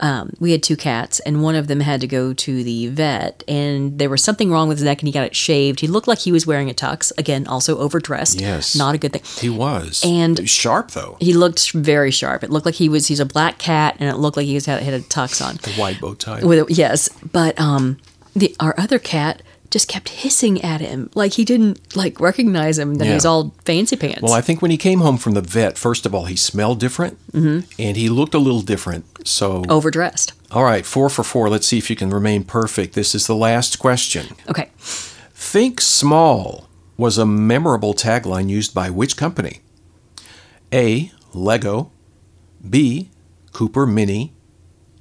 um, 0.00 0.32
we 0.40 0.52
had 0.52 0.62
two 0.62 0.76
cats, 0.76 1.20
and 1.20 1.42
one 1.42 1.54
of 1.54 1.66
them 1.66 1.80
had 1.80 2.00
to 2.00 2.06
go 2.06 2.32
to 2.32 2.64
the 2.64 2.88
vet, 2.88 3.44
and 3.46 3.98
there 3.98 4.10
was 4.10 4.22
something 4.24 4.50
wrong 4.50 4.68
with 4.68 4.78
his 4.78 4.84
neck, 4.84 5.00
and 5.00 5.08
he 5.08 5.12
got 5.12 5.24
it 5.24 5.36
shaved. 5.36 5.80
He 5.80 5.86
looked 5.86 6.08
like 6.08 6.18
he 6.18 6.32
was 6.32 6.46
wearing 6.46 6.70
a 6.70 6.74
tux. 6.74 7.12
Again, 7.18 7.46
also 7.46 7.78
overdressed. 7.78 8.40
Yes. 8.40 8.74
Not 8.74 8.94
a 8.94 8.98
good 8.98 9.12
thing. 9.12 9.22
He 9.40 9.50
was. 9.50 10.02
And- 10.04 10.38
was 10.40 10.50
sharp 10.50 10.92
though. 10.92 11.16
He 11.20 11.32
looked 11.32 11.72
very 11.72 12.10
sharp. 12.10 12.42
It 12.42 12.50
looked 12.50 12.66
like 12.66 12.76
he 12.76 12.88
was 12.88 13.06
he's 13.06 13.20
a 13.20 13.26
black 13.26 13.58
cat, 13.58 13.96
and 14.00 14.08
it 14.08 14.16
looked 14.16 14.36
like 14.36 14.46
he 14.46 14.54
was 14.54 14.66
had, 14.66 14.82
had 14.82 14.94
a 14.94 15.00
tux 15.00 15.44
on. 15.44 15.56
The 15.56 15.74
wide 15.78 16.00
bow 16.00 16.14
tie. 16.14 16.44
With 16.44 16.70
a, 16.70 16.72
yes, 16.72 17.08
but 17.32 17.58
um, 17.60 17.98
the 18.34 18.54
our 18.60 18.74
other 18.78 18.98
cat 18.98 19.42
just 19.70 19.86
kept 19.88 20.08
hissing 20.08 20.60
at 20.62 20.80
him 20.80 21.10
like 21.14 21.34
he 21.34 21.44
didn't 21.44 21.94
like 21.96 22.18
recognize 22.20 22.78
him. 22.78 22.96
That 22.96 23.06
Yeah. 23.06 23.14
he's 23.14 23.24
all 23.24 23.54
fancy 23.64 23.96
pants. 23.96 24.22
well, 24.22 24.32
I 24.32 24.40
think 24.40 24.60
when 24.62 24.70
he 24.70 24.76
came 24.76 25.00
home 25.00 25.16
from 25.16 25.34
the 25.34 25.40
vet, 25.40 25.78
first 25.78 26.06
of 26.06 26.14
all, 26.14 26.24
he 26.24 26.36
smelled 26.36 26.80
different, 26.80 27.18
Mm-hmm. 27.32 27.60
and 27.78 27.96
he 27.96 28.08
looked 28.08 28.34
a 28.34 28.38
little 28.38 28.62
different. 28.62 29.04
So, 29.24 29.64
overdressed. 29.68 30.32
all 30.50 30.64
right, 30.64 30.84
four 30.84 31.08
for 31.08 31.22
four. 31.22 31.48
Let's 31.48 31.66
see 31.66 31.78
if 31.78 31.88
you 31.90 31.96
can 31.96 32.10
remain 32.10 32.42
perfect. 32.44 32.94
This 32.94 33.14
is 33.14 33.26
the 33.26 33.36
last 33.36 33.78
question. 33.78 34.26
Okay, 34.48 34.70
Think 35.34 35.80
small 35.80 36.68
was 36.96 37.16
a 37.16 37.24
memorable 37.26 37.94
tagline 37.94 38.48
used 38.48 38.74
by 38.74 38.90
which 38.90 39.16
company? 39.16 39.60
A. 40.72 41.10
Lego. 41.32 41.90
B. 42.68 43.08
Cooper 43.52 43.86
Mini. 43.86 44.32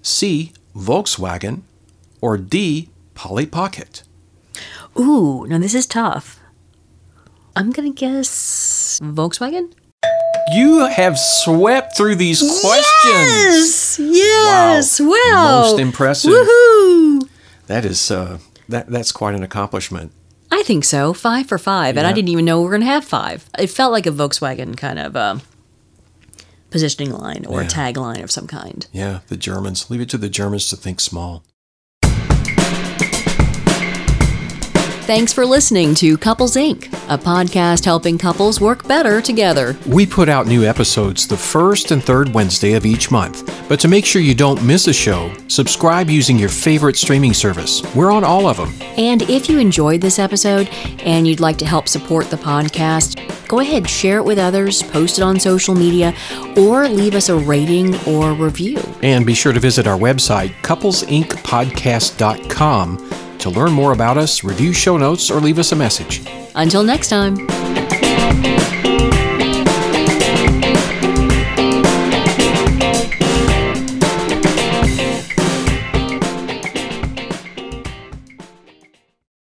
C. 0.02 0.54
Volkswagen. 0.76 1.62
Or 2.22 2.38
D. 2.38 2.90
Polly 3.16 3.46
Pocket. 3.46 4.04
Ooh, 5.00 5.46
now 5.48 5.58
this 5.58 5.74
is 5.74 5.86
tough. 5.88 6.40
I'm 7.56 7.72
gonna 7.72 7.92
guess 7.92 9.00
Volkswagen. 9.02 9.74
You 10.54 10.86
have 10.88 11.18
swept 11.20 11.96
through 11.98 12.16
these 12.16 12.40
questions. 12.40 14.00
Yes, 14.00 14.00
yes. 14.00 15.00
Wow. 15.00 15.08
Wow, 15.10 15.62
Most 15.62 15.80
impressive. 15.80 16.32
Woohoo! 16.32 17.28
That 17.68 17.86
is 17.86 18.10
uh, 18.12 18.40
that 18.68 18.88
that's 18.88 19.12
quite 19.12 19.36
an 19.36 19.44
accomplishment. 19.44 20.12
I 20.52 20.64
think 20.64 20.84
so. 20.86 21.14
Five 21.14 21.48
for 21.48 21.58
five, 21.60 21.98
and 21.98 22.08
I 22.08 22.12
didn't 22.14 22.30
even 22.30 22.46
know 22.46 22.60
we 22.60 22.66
were 22.66 22.72
gonna 22.72 22.86
have 22.86 23.06
five. 23.06 23.48
It 23.60 23.68
felt 23.68 23.92
like 23.92 24.08
a 24.08 24.12
Volkswagen 24.12 24.76
kind 24.76 24.98
of 24.98 25.16
uh, 25.16 25.38
positioning 26.72 27.12
line 27.12 27.46
or 27.48 27.62
Yeah. 27.62 27.68
tagline 27.68 28.24
of 28.24 28.32
some 28.32 28.48
kind. 28.48 28.88
Yeah, 28.92 29.20
the 29.28 29.38
Germans. 29.38 29.90
Leave 29.92 30.02
it 30.02 30.10
to 30.10 30.18
the 30.18 30.30
Germans 30.30 30.68
to 30.70 30.76
think 30.76 31.00
small. 31.00 31.44
Thanks 35.10 35.34
for 35.34 35.44
listening 35.44 35.96
to 35.96 36.20
Couples 36.20 36.56
Inc., 36.56 36.86
a 37.12 37.18
podcast 37.18 37.84
helping 37.84 38.20
couples 38.20 38.62
work 38.62 38.88
better 38.88 39.22
together. 39.22 39.76
We 39.88 40.06
put 40.06 40.30
out 40.30 40.46
new 40.46 40.64
episodes 40.64 41.28
the 41.28 41.36
first 41.36 41.90
and 41.90 42.04
third 42.04 42.32
Wednesday 42.32 42.74
of 42.74 42.86
each 42.86 43.10
month. 43.10 43.52
But 43.68 43.80
to 43.80 43.88
make 43.88 44.06
sure 44.06 44.22
you 44.22 44.36
don't 44.36 44.64
miss 44.64 44.86
a 44.86 44.94
show, 44.94 45.34
subscribe 45.48 46.12
using 46.12 46.38
your 46.38 46.50
favorite 46.50 46.96
streaming 46.96 47.34
service. 47.34 47.82
We're 47.96 48.12
on 48.12 48.24
all 48.24 48.46
of 48.46 48.58
them. 48.58 48.72
And 49.00 49.24
if 49.24 49.50
you 49.50 49.58
enjoyed 49.58 50.02
this 50.02 50.20
episode 50.20 50.70
and 51.00 51.28
you'd 51.28 51.40
like 51.40 51.58
to 51.58 51.66
help 51.66 51.88
support 51.88 52.30
the 52.30 52.38
podcast, 52.38 53.48
go 53.48 53.62
ahead, 53.62 53.90
share 53.90 54.20
it 54.20 54.26
with 54.26 54.38
others, 54.38 54.84
post 54.84 55.18
it 55.18 55.24
on 55.24 55.40
social 55.40 55.74
media, 55.74 56.14
or 56.56 56.88
leave 56.88 57.16
us 57.16 57.30
a 57.30 57.36
rating 57.36 57.96
or 58.08 58.34
review. 58.34 58.78
And 59.02 59.26
be 59.26 59.34
sure 59.34 59.54
to 59.54 59.60
visit 59.60 59.88
our 59.88 59.98
website, 59.98 60.50
couplesincpodcast.com, 60.62 63.09
to 63.40 63.50
learn 63.50 63.72
more 63.72 63.92
about 63.92 64.18
us, 64.18 64.44
review 64.44 64.74
show 64.74 64.98
notes, 64.98 65.30
or 65.32 65.40
leave 65.40 65.60
us 65.60 65.72
a 65.72 65.76
message. 65.76 66.22
Until 66.56 66.84
next 66.84 67.10
time. 67.10 67.59